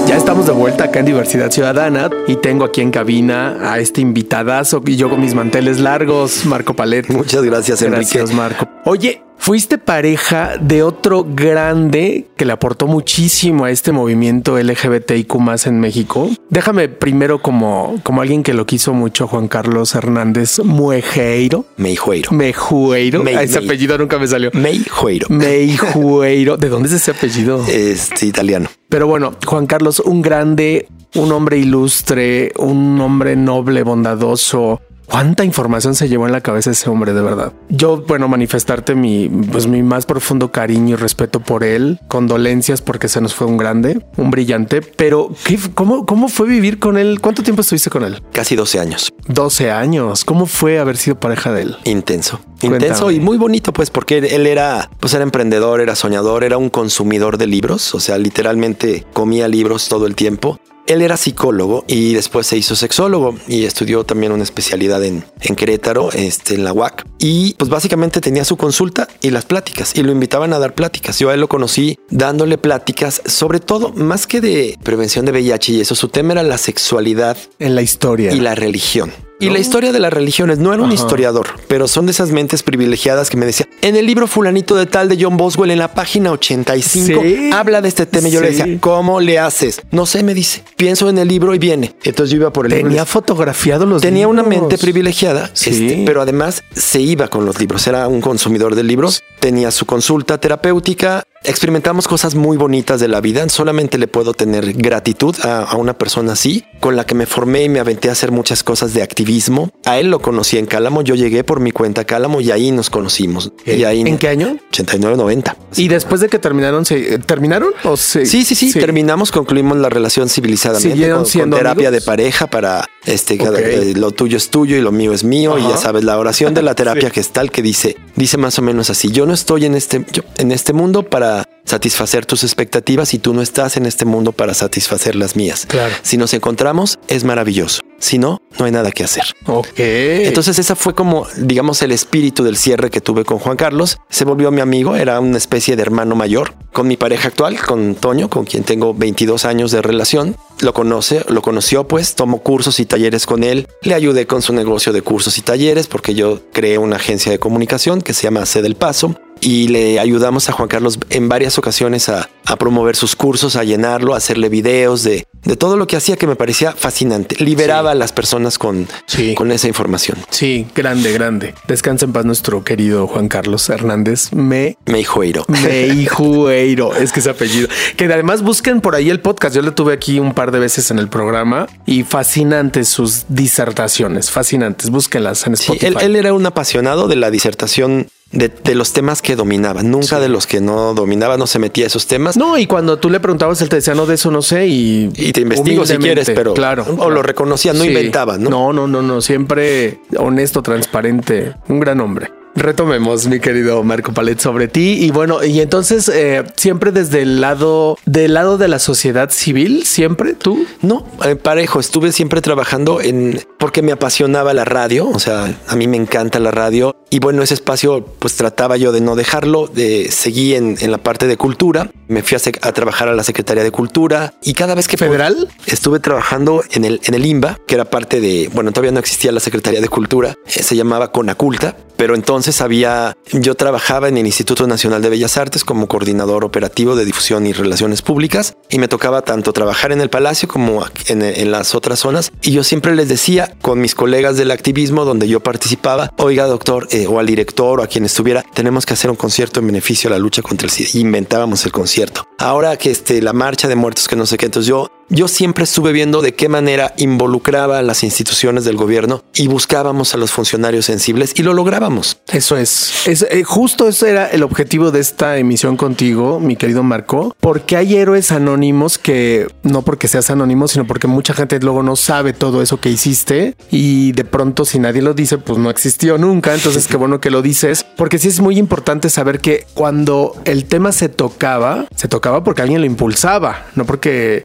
Ya 0.09 0.17
estamos 0.17 0.47
de 0.47 0.53
vuelta 0.53 0.87
acá 0.87 0.99
en 0.99 1.07
Diversidad 1.07 1.53
Ciudadana 1.53 2.11
y 2.27 2.35
tengo 2.35 2.65
aquí 2.65 2.81
en 2.81 2.91
cabina 2.91 3.73
a 3.73 3.79
este 3.79 4.01
invitadazo 4.01 4.83
y 4.85 4.97
yo 4.97 5.09
con 5.09 5.21
mis 5.21 5.35
manteles 5.35 5.79
largos, 5.79 6.45
Marco 6.47 6.75
Palet. 6.75 7.09
Muchas 7.11 7.45
gracias, 7.45 7.81
Enrique. 7.83 8.19
Gracias, 8.19 8.37
Marco. 8.37 8.69
Oye, 8.87 9.23
fuiste 9.47 9.79
pareja 9.79 10.57
de 10.61 10.83
otro 10.83 11.25
grande 11.25 12.27
que 12.37 12.45
le 12.45 12.53
aportó 12.53 12.89
muchísimo 12.89 13.65
a 13.65 13.71
este 13.71 13.93
movimiento 13.93 14.59
LGBTIQ 14.59 15.37
más 15.37 15.69
en 15.69 15.79
México. 15.79 16.29
Déjame 16.51 16.89
primero 16.89 17.41
como, 17.41 17.95
como 18.03 18.23
alguien 18.23 18.43
que 18.43 18.55
lo 18.55 18.67
quiso 18.67 18.93
mucho, 18.93 19.29
Juan 19.29 19.47
Carlos 19.47 19.95
Hernández 19.95 20.59
Muejeiro. 20.65 21.65
Meijueiro. 21.77 22.33
Mejueiro. 22.33 23.23
Mei- 23.23 23.37
Ah, 23.37 23.45
ese 23.45 23.61
Mei. 23.61 23.69
apellido 23.69 23.97
nunca 23.99 24.19
me 24.19 24.27
salió. 24.27 24.51
Meijueiro. 24.53 25.29
Meijueiro. 25.31 26.57
¿De 26.57 26.69
dónde 26.69 26.89
es 26.89 26.95
ese 26.95 27.13
apellido? 27.13 27.65
Este 27.69 28.27
italiano. 28.27 28.69
Pero 28.89 29.07
bueno, 29.07 29.33
Juan 29.47 29.67
Carlos, 29.69 30.01
un 30.01 30.23
grande, 30.23 30.89
un 31.15 31.31
hombre 31.31 31.59
ilustre, 31.59 32.53
un 32.59 33.01
hombre 33.01 33.37
noble, 33.37 33.85
bondadoso. 33.85 34.81
¿Cuánta 35.07 35.45
información 35.45 35.95
se 35.95 36.09
llevó 36.09 36.27
en 36.27 36.33
la 36.33 36.41
cabeza 36.41 36.73
ese 36.73 36.91
hombre 36.91 37.13
de 37.13 37.23
verdad? 37.23 37.53
Yo, 37.69 38.03
bueno, 38.03 38.29
manifestarte 38.29 38.95
mi, 38.95 39.29
pues, 39.29 39.67
mi 39.67 39.83
más 39.83 40.05
profundo 40.05 40.51
cariño 40.51 40.95
y 40.95 40.97
respeto 40.97 41.41
por 41.41 41.65
él, 41.65 42.01
condolencias 42.09 42.83
porque 42.83 43.09
se 43.09 43.21
nos 43.21 43.35
fue 43.35 43.47
un 43.47 43.57
grande, 43.57 44.05
un 44.17 44.31
brillante, 44.31 44.83
pero 44.83 45.31
¿qué, 45.45 45.59
cómo, 45.75 46.07
¿cómo 46.07 46.29
fue 46.29 46.49
vivir 46.49 46.79
con 46.79 46.99
él? 46.99 47.21
¿Cuánto 47.21 47.43
tiempo 47.43 47.63
estuviste 47.63 47.89
con 47.89 48.05
él? 48.05 48.23
Casi 48.33 48.57
12 48.57 48.81
años. 48.81 49.13
12 49.29 49.71
años. 49.71 50.25
¿Cómo 50.25 50.47
fue 50.47 50.79
haber 50.79 50.97
sido 50.97 51.19
pareja 51.19 51.53
de 51.53 51.63
él? 51.63 51.77
Intenso. 51.85 52.41
Cuéntame. 52.61 52.77
Intenso 52.77 53.11
y 53.11 53.21
muy 53.21 53.37
bonito, 53.37 53.73
pues, 53.73 53.91
porque 53.91 54.19
él, 54.19 54.25
él 54.25 54.47
era, 54.47 54.91
pues, 54.99 55.15
era 55.15 55.23
emprendedor, 55.23 55.81
era 55.81 55.95
soñador, 55.95 56.43
era 56.43 56.59
un 56.59 56.71
consumidor 56.71 57.39
de 57.39 57.47
libros. 57.47 57.95
O 57.95 58.01
sea, 58.01 58.19
literalmente 58.19 59.07
comía 59.13 59.47
libros 59.47 59.89
todo 59.89 60.07
el 60.07 60.15
tiempo. 60.15 60.59
Él 60.87 61.03
era 61.03 61.17
psicólogo 61.17 61.85
y 61.89 62.15
después 62.15 62.47
se 62.47 62.57
hizo 62.57 62.77
sexólogo 62.77 63.35
y 63.49 63.65
estudió 63.65 64.05
también 64.05 64.33
una 64.33 64.45
especialidad 64.45 65.05
en, 65.05 65.25
en 65.41 65.57
Querétaro, 65.57 66.13
este, 66.13 66.55
en 66.55 66.65
la 66.65 66.73
UAC. 66.73 67.05
Y 67.19 67.55
pues 67.55 67.71
básicamente 67.71 68.21
tenía 68.21 68.45
su 68.45 68.57
consulta 68.57 69.09
y 69.21 69.31
las 69.31 69.45
pláticas 69.45 69.97
y 69.97 70.03
lo 70.03 70.13
invitaban 70.13 70.53
a 70.53 70.59
dar 70.59 70.75
pláticas. 70.75 71.19
Yo 71.19 71.31
a 71.31 71.35
él 71.35 71.41
lo 71.41 71.49
conocí 71.49 71.99
dándole 72.11 72.59
pláticas, 72.59 73.23
sobre 73.27 73.61
todo, 73.61 73.93
más 73.93 74.27
que 74.27 74.41
de 74.41 74.79
prevención 74.83 75.25
de 75.25 75.33
VIH 75.33 75.73
y 75.73 75.81
eso, 75.81 75.95
su 75.95 76.09
tema 76.09 76.33
era 76.33 76.43
la 76.43 76.59
sexualidad 76.59 77.37
En 77.59 77.75
la 77.75 77.83
historia. 77.83 78.33
y 78.33 78.41
la 78.41 78.55
religión. 78.55 79.13
Y 79.39 79.51
la 79.51 79.59
historia 79.59 79.93
de 79.93 80.01
las 80.01 80.13
religiones, 80.13 80.59
no 80.59 80.73
era 80.73 80.83
un 80.83 80.91
Ajá. 80.93 80.95
historiador, 81.03 81.47
pero 81.69 81.89
son 81.89 82.07
de 82.07 82.13
esas 82.13 82.31
mentes 82.31 82.63
privilegiadas 82.63 83.29
que 83.29 83.37
me 83.37 83.45
decía, 83.45 83.67
en 83.83 83.95
el 83.95 84.07
libro 84.07 84.27
fulanito 84.27 84.77
de 84.77 84.87
tal 84.87 85.09
de 85.11 85.19
John 85.23 85.37
Boswell, 85.37 85.71
en 85.71 85.79
la 85.79 85.93
página 85.93 86.33
85, 86.33 87.21
Sí. 87.23 87.51
habla 87.53 87.83
de 87.83 87.89
este 87.89 88.07
tema. 88.07 88.29
Y 88.29 88.31
yo 88.31 88.41
le 88.41 88.49
decía, 88.53 88.67
¿cómo 88.81 89.21
le 89.21 89.39
haces? 89.39 89.83
No 89.91 90.07
sé, 90.07 90.23
me 90.23 90.33
dice, 90.33 90.65
pienso 90.77 91.09
en 91.11 91.19
el 91.19 91.29
libro 91.29 91.55
y 91.55 91.59
viene. 91.59 91.95
Entonces 92.05 92.31
yo 92.31 92.37
iba 92.39 92.51
por 92.53 92.65
el 92.67 92.73
libro. 92.73 92.89
Tenía 92.89 93.05
fotografiado 93.05 93.85
los 93.85 94.01
Tenía 94.01 94.27
una 94.27 94.43
mente 94.43 94.79
privilegiada, 94.79 95.51
Sí. 95.53 95.71
este, 95.71 96.03
pero 96.07 96.23
además 96.23 96.63
se 96.75 97.01
iba 97.03 97.29
con 97.29 97.45
los 97.45 97.61
libros. 97.61 97.87
Era 97.87 98.09
un 98.09 98.23
consumidor 98.23 98.75
de 98.75 98.85
libros, 98.85 99.23
tenía 99.41 99.71
su 99.71 99.85
consulta 99.85 100.39
terapéutica. 100.39 101.25
Experimentamos 101.47 102.09
cosas 102.09 102.35
muy 102.35 102.57
bonitas 102.57 103.01
de 103.01 103.09
la 103.09 103.21
vida. 103.21 103.49
Solamente 103.49 103.99
le 103.99 104.09
puedo 104.09 104.35
tener 104.35 104.73
gratitud 104.73 105.35
a, 105.43 105.63
a 105.63 105.77
una 105.77 105.97
persona 105.97 106.33
así, 106.33 106.65
con 106.81 106.97
la 106.97 107.07
que 107.07 107.15
me 107.15 107.25
formé 107.27 107.63
y 107.65 107.69
me 107.69 107.79
aventé 107.81 108.09
a 108.09 108.13
hacer 108.13 108.33
muchas 108.33 108.63
cosas 108.65 108.95
de 108.95 109.03
activismo. 109.03 109.71
A 109.85 109.99
él 109.99 110.11
lo 110.11 110.19
conocí 110.21 110.59
en 110.59 110.67
Cálamo. 110.67 111.03
Yo 111.03 111.15
llegué 111.15 111.45
por 111.45 111.61
mi 111.61 111.71
cuenta 111.71 112.01
a 112.03 112.05
Cálamo 112.05 112.41
y 112.41 112.51
ahí 112.51 112.73
nos 112.73 112.91
conocimos. 112.91 113.53
Y 113.65 113.85
ahí 113.85 114.01
¿En 114.01 114.19
qué 114.19 114.29
año? 114.29 114.57
89, 114.71 115.17
90. 115.17 115.57
Y 115.77 115.89
después 115.89 116.21
de 116.21 116.29
que 116.29 116.39
terminaron, 116.39 116.85
¿se 116.85 117.19
terminaron 117.21 117.71
o 117.85 117.97
se 117.97 118.27
Sí, 118.27 118.45
sí, 118.45 118.55
sí, 118.55 118.73
terminamos, 118.73 119.31
concluimos 119.31 119.79
la 119.79 119.89
relación 119.89 120.29
civilizadamente 120.29 120.91
¿Siguieron 120.91 121.25
con, 121.25 121.33
con 121.33 121.51
terapia 121.51 121.89
amigos? 121.89 121.93
de 121.93 122.01
pareja 122.07 122.47
para 122.49 122.85
este 123.05 123.39
cada- 123.39 123.61
eh, 123.61 123.93
lo 123.95 124.11
tuyo 124.11 124.37
es 124.37 124.51
tuyo 124.51 124.77
y 124.77 124.81
lo 124.81 124.91
mío 124.91 125.13
es 125.13 125.23
mío 125.23 125.57
y 125.59 125.63
ya 125.63 125.77
sabes 125.77 126.03
la 126.03 126.19
oración 126.19 126.55
de 126.55 126.63
la 126.63 126.75
terapia 126.75 127.09
Sí. 127.09 127.15
gestal 127.15 127.53
que 127.53 127.63
dice 127.63 127.97
dice 128.17 128.37
más 128.37 128.59
o 128.59 128.63
menos 128.63 128.91
así 128.91 129.11
yo 129.13 129.27
no 129.27 129.33
estoy 129.35 129.65
en 129.65 129.77
este 129.77 130.05
yo- 130.13 130.23
en 130.39 130.51
este 130.51 130.73
mundo 130.73 131.05
para 131.05 131.36
satisfacer 131.67 132.25
tus 132.25 132.45
expectativas 132.45 133.13
y 133.13 133.19
tú 133.19 133.35
no 133.35 133.43
estás 133.43 133.77
en 133.77 133.85
este 133.85 134.05
mundo 134.05 134.33
para 134.33 134.55
satisfacer 134.55 135.15
las 135.17 135.37
mías. 135.37 135.67
Claro. 135.67 135.95
Si 136.03 136.17
nos 136.17 136.33
encontramos, 136.33 136.99
es 137.09 137.25
maravilloso. 137.25 137.83
Si 137.99 138.19
no, 138.19 138.43
no 138.59 138.67
hay 138.67 138.73
nada 138.73 138.93
que 138.93 139.05
hacer. 139.05 139.25
Ok. 139.47 139.79
Entonces 139.79 140.59
esa 140.59 140.77
fue 140.77 140.95
como, 140.95 141.27
digamos, 141.39 141.83
el 141.83 141.93
espíritu 141.93 142.45
del 142.45 142.57
cierre 142.57 142.91
que 142.91 143.01
tuve 143.01 143.25
con 143.25 143.39
Juan 143.39 143.57
Carlos. 143.57 143.99
Se 144.11 144.25
volvió 144.25 144.51
mi 144.51 144.61
amigo, 144.61 144.97
era 144.97 145.19
una 145.19 145.39
especie 145.39 145.77
de 145.77 145.83
hermano 145.83 146.15
mayor. 146.15 146.55
Con 146.73 146.89
mi 146.89 146.97
pareja 146.97 147.29
actual, 147.29 147.59
con 147.59 147.95
Toño, 147.95 148.29
con 148.29 148.45
quien 148.45 148.65
tengo 148.65 148.93
22 148.93 149.47
años 149.47 149.71
de 149.71 149.81
relación, 149.81 150.37
lo 150.61 150.75
conoce, 150.75 151.25
lo 151.29 151.41
conoció 151.43 151.89
pues, 151.89 152.15
tomó 152.15 152.43
cursos 152.43 152.81
y 152.81 152.87
talleres 152.87 153.27
con 153.27 153.45
él, 153.45 153.67
le 153.83 153.95
ayudé 153.95 154.27
con 154.27 154.43
su 154.43 154.53
negocio 154.53 154.93
de 154.93 155.03
cursos 155.03 155.39
y 155.39 155.43
talleres 155.43 155.87
porque 155.87 156.15
yo 156.15 156.41
creé 156.53 156.79
una 156.79 156.97
agencia 156.97 157.33
de 157.33 157.39
comunicación 157.39 158.03
que 158.03 158.13
se 158.13 158.25
llama 158.25 158.45
C 158.45 158.63
del 158.63 158.75
Paso 158.75 159.17
y 159.41 159.69
le 159.69 160.01
ayudamos 160.01 160.49
a 160.49 160.53
Juan 160.53 160.69
Carlos 160.69 160.99
en 161.11 161.29
varias 161.29 161.59
ocasiones 161.59 162.09
a, 162.09 162.29
a 162.45 162.57
promover 162.57 162.97
sus 162.97 163.17
cursos, 163.17 163.57
a 163.57 163.65
llenarlo, 163.65 164.15
a 164.15 164.17
hacerle 164.17 164.49
videos 164.49 165.03
de, 165.03 165.27
de 165.45 165.57
todo 165.57 165.77
lo 165.77 165.87
que 165.87 165.97
hacía 165.97 166.17
que 166.17 166.27
me 166.27 166.37
parecía 166.37 166.73
fascinante. 166.73 167.37
Liberaba 167.45 167.91
a 167.93 167.95
las 167.95 168.13
personas 168.13 168.59
con, 168.59 168.89
Sí. 169.07 169.35
con 169.35 169.53
esa 169.53 169.69
información. 169.69 170.19
Sí, 170.31 170.67
grande, 170.75 171.13
grande. 171.13 171.55
Descansa 171.69 172.05
en 172.07 172.13
paz 172.13 172.25
nuestro 172.25 172.65
querido 172.65 173.07
Juan 173.07 173.29
Carlos 173.29 173.69
Hernández. 173.69 174.33
Me 174.33 174.77
Me 174.87 174.99
dijo 174.99 175.23
Eiro. 175.23 175.45
Meijueiro, 175.49 176.95
es 176.97 177.13
que 177.13 177.21
es 177.21 177.27
apellido. 177.27 177.69
Que 177.97 178.05
además 178.07 178.43
busquen 178.43 178.81
por 178.81 178.95
ahí 178.95 179.11
el 179.11 179.21
podcast. 179.21 179.55
Yo 179.55 179.63
le 179.63 179.71
tuve 179.71 179.93
aquí 179.93 180.19
un 180.19 180.35
par 180.35 180.51
de 180.51 180.59
veces 180.59 180.91
en 180.91 180.99
el 180.99 181.09
programa 181.09 181.67
y 181.87 182.03
fascinantes 182.05 182.89
sus 182.89 183.25
disertaciones, 183.29 184.31
fascinantes. 184.31 184.91
Búsquenlas 184.91 185.47
en 185.47 185.57
Sí, 185.57 185.73
Spotify. 185.73 185.87
él, 185.87 185.97
él 186.01 186.17
era 186.17 186.33
un 186.33 186.45
apasionado 186.47 187.09
de 187.09 187.17
la 187.17 187.31
disertación 187.31 188.09
de, 188.33 188.49
de 188.49 188.75
los 188.75 188.93
temas 188.93 189.23
que 189.23 189.37
dominaba, 189.37 189.83
nunca 189.83 190.19
de 190.21 190.29
los 190.29 190.47
que 190.47 190.61
no 190.61 190.95
dominaba, 190.95 191.37
no 191.37 191.47
se 191.47 191.59
metía 191.59 191.85
a 191.85 191.87
esos 191.87 192.07
temas. 192.07 192.37
No, 192.37 192.59
y 192.59 192.67
cuando 192.67 192.99
tú 192.99 193.09
le 193.09 193.21
preguntabas, 193.21 193.61
él 193.63 193.69
te 193.69 193.77
decía, 193.77 193.95
no, 193.95 194.05
de 194.07 194.15
eso 194.17 194.31
no 194.31 194.43
sé. 194.43 194.67
Y, 194.67 195.11
Y 195.15 195.33
te 195.33 195.41
investigo 195.43 195.87
si 195.87 195.97
quieres, 195.99 196.31
pero 196.35 196.53
claro. 196.55 196.83
o 196.89 196.97
claro. 196.97 197.11
lo 197.11 197.23
reconocía, 197.23 197.73
no 197.73 197.83
Sí. 197.83 197.89
inventaba, 197.89 198.37
¿no? 198.37 198.51
No, 198.51 198.73
no, 198.73 198.87
no, 198.87 199.01
no. 199.03 199.21
Siempre 199.21 200.01
honesto, 200.19 200.63
transparente. 200.63 201.55
Un 201.69 201.81
gran 201.81 202.01
hombre. 202.01 202.31
Retomemos, 202.57 203.27
mi 203.29 203.39
querido 203.39 203.83
Marco 203.85 204.13
Palet, 204.13 204.41
sobre 204.41 204.67
ti. 204.67 204.97
Y 205.05 205.11
bueno, 205.11 205.45
y 205.45 205.61
entonces, 205.61 206.09
eh, 206.09 206.43
siempre 206.57 206.91
desde 206.91 207.23
el 207.23 207.41
lado, 207.43 207.99
del 208.07 208.33
lado 208.35 208.57
de 208.57 208.67
la 208.69 208.79
sociedad 208.79 209.31
civil, 209.31 209.85
siempre 209.85 210.33
tú. 210.33 210.67
No, 210.81 211.07
eh, 211.25 211.37
parejo, 211.37 211.81
estuve 211.81 212.13
siempre 212.13 212.41
trabajando 212.41 213.01
en 213.03 213.41
porque 213.59 213.83
me 213.83 213.93
apasionaba 213.93 214.55
la 214.55 214.65
radio, 214.65 215.09
o 215.09 215.19
sea, 215.19 215.55
a 215.67 215.77
mí 215.77 215.87
me 215.89 215.97
encanta 215.97 216.39
la 216.39 216.51
radio 216.51 216.97
y 217.11 217.19
bueno, 217.19 217.43
ese 217.43 217.55
espacio 217.55 218.05
pues 218.19 218.37
trataba 218.37 218.77
yo 218.77 218.93
de 218.93 219.01
no 219.01 219.17
dejarlo, 219.17 219.67
de 219.67 220.09
seguí 220.11 220.55
en, 220.55 220.77
en 220.81 220.91
la 220.91 220.99
parte 220.99 221.27
de 221.27 221.37
cultura, 221.37 221.91
me 222.09 222.23
fui 222.23 222.37
a, 222.37 222.69
a 222.69 222.73
trabajar 222.73 223.09
a 223.09 223.15
la 223.15 223.23
Secretaría 223.25 223.65
de 223.65 223.71
Cultura 223.71 224.35
y 224.43 224.55
cada 224.55 224.75
vez 224.75 224.89
que 224.89 224.97
¿Federal? 224.97 225.49
estuve 225.67 226.01
trabajando 226.01 226.63
en 226.73 226.85
el 226.85 227.01
en 227.05 227.15
el 227.15 227.25
IMBA, 227.27 227.59
que 227.67 227.75
era 227.75 227.85
parte 227.85 228.21
de, 228.21 228.51
bueno, 228.53 228.73
todavía 228.73 228.93
no 228.93 229.01
existía 229.01 229.33
la 229.33 229.41
Secretaría 229.41 229.81
de 229.81 229.89
Cultura, 229.89 230.35
eh, 230.47 230.63
se 230.63 230.77
llamaba 230.77 231.11
Conaculta, 231.13 231.77
pero 231.97 232.15
entonces 232.15 232.46
había, 232.61 233.17
yo 233.33 233.55
trabajaba 233.55 234.09
en 234.09 234.17
el 234.17 234.27
Instituto 234.27 234.67
Nacional 234.67 235.03
de 235.03 235.11
Bellas 235.11 235.37
Artes 235.37 235.65
como 235.65 235.89
coordinador 235.89 236.45
operativo 236.45 236.97
de 236.97 237.05
difusión 237.05 237.47
y 237.47 237.53
relaciones 237.53 238.03
públicas 238.03 238.57
y 238.71 238.79
me 238.79 238.89
tocaba 238.89 239.23
tanto 239.23 239.53
trabajar 239.53 239.93
en 239.93 240.01
el 240.01 240.11
Palacio 240.11 240.49
como 240.49 240.85
en, 241.09 241.51
las 241.51 241.75
otras 241.75 242.01
zonas 242.01 242.33
y 242.43 242.53
yo 242.53 242.65
siempre 242.65 242.95
les 242.95 243.09
decía 243.09 243.55
con 243.61 243.81
mis 243.81 243.95
colegas 243.95 244.37
del 244.37 244.51
activismo 244.51 245.05
donde 245.05 245.29
yo 245.29 245.41
participaba, 245.41 246.13
oiga 246.19 246.47
doctor 246.47 246.89
eh, 246.91 247.07
o 247.07 247.19
al 247.19 247.27
director 247.27 247.81
o 247.81 247.83
a 247.83 247.87
quien 247.87 248.05
estuviera, 248.05 248.45
tenemos 248.55 248.87
que 248.87 248.95
hacer 248.95 249.11
un 249.11 249.17
concierto 249.17 249.61
en 249.61 249.67
beneficio 249.67 250.09
a 250.09 250.13
la 250.13 250.19
lucha 250.19 250.43
contra 250.43 250.67
el 250.67 250.71
SIDA. 250.71 251.01
Inventábamos 251.01 251.65
el 251.65 251.73
concierto. 251.73 252.27
Ahora 252.39 252.77
que 252.77 252.91
este, 252.91 253.23
la 253.23 253.33
marcha 253.33 253.69
de 253.69 253.77
muertos 253.77 254.09
que 254.09 254.17
no 254.17 254.27
sé 254.27 254.37
qué, 254.37 254.47
entonces 254.47 254.69
yo 254.69 254.91
yo 255.09 255.29
siempre 255.29 255.65
estuve 255.65 255.93
viendo 255.93 256.23
de 256.23 256.35
qué 256.35 256.49
manera 256.49 256.95
involucraba 256.97 257.79
a 257.79 257.83
las 257.83 258.03
instituciones 258.03 258.65
del 258.65 258.77
gobierno 258.77 259.23
y 259.35 259.47
buscábamos 259.47 260.15
a 260.15 260.19
los 260.19 260.31
funcionarios 260.31 260.87
sensibles 260.87 261.33
y 261.37 261.43
lo 261.43 261.55
lográbamos. 261.55 262.19
Eso 262.29 262.57
es. 262.57 263.07
es 263.07 263.27
eh, 263.31 263.45
justo 263.45 263.89
ese 263.89 264.11
era 264.11 264.27
el 264.27 264.43
objetivo 264.43 264.91
de 264.91 265.01
esta 265.01 265.39
emisión 265.39 265.77
contigo, 265.77 266.41
mi 266.41 266.57
querido 266.57 266.83
Marco, 266.83 267.35
porque 267.41 267.77
hay 267.77 267.97
héroes 267.97 268.33
anónimos 268.33 268.99
que 268.99 269.47
no 269.63 269.83
porque 269.83 270.09
seas 270.09 270.31
anónimo, 270.31 270.69
sino 270.69 270.87
porque 270.87 271.07
mucha 271.07 271.35
gente 271.35 271.59
luego 271.61 271.83
no 271.83 271.97
sabe 271.97 272.33
todo 272.33 272.63
eso 272.63 272.81
que 272.81 272.91
hiciste 272.91 273.57
y 273.71 274.13
de 274.13 274.25
pronto 274.25 274.65
si 274.65 274.79
nadie 274.79 275.03
lo 275.03 275.15
dice, 275.15 275.39
pues 275.39 275.59
no 275.59 275.71
existió 275.71 276.19
nunca. 276.19 276.55
Entonces 276.55 276.87
qué 276.87 276.97
bueno 276.97 277.21
que 277.21 277.31
lo 277.31 277.43
dices, 277.43 277.85
porque 277.97 278.19
sí 278.19 278.29
es 278.29 278.41
muy 278.41 278.59
importante 278.59 279.11
saber 279.11 279.41
que 279.41 279.67
cuando 279.75 280.35
el 280.45 280.65
tema 280.65 280.93
se 280.93 281.09
tocaba, 281.09 281.87
se 281.95 282.09
tocaba 282.09 282.43
porque 282.43 282.63
alguien 282.63 282.81
lo 282.81 282.87
impulsaba, 282.87 283.67
no 283.75 283.87
porque 283.87 284.45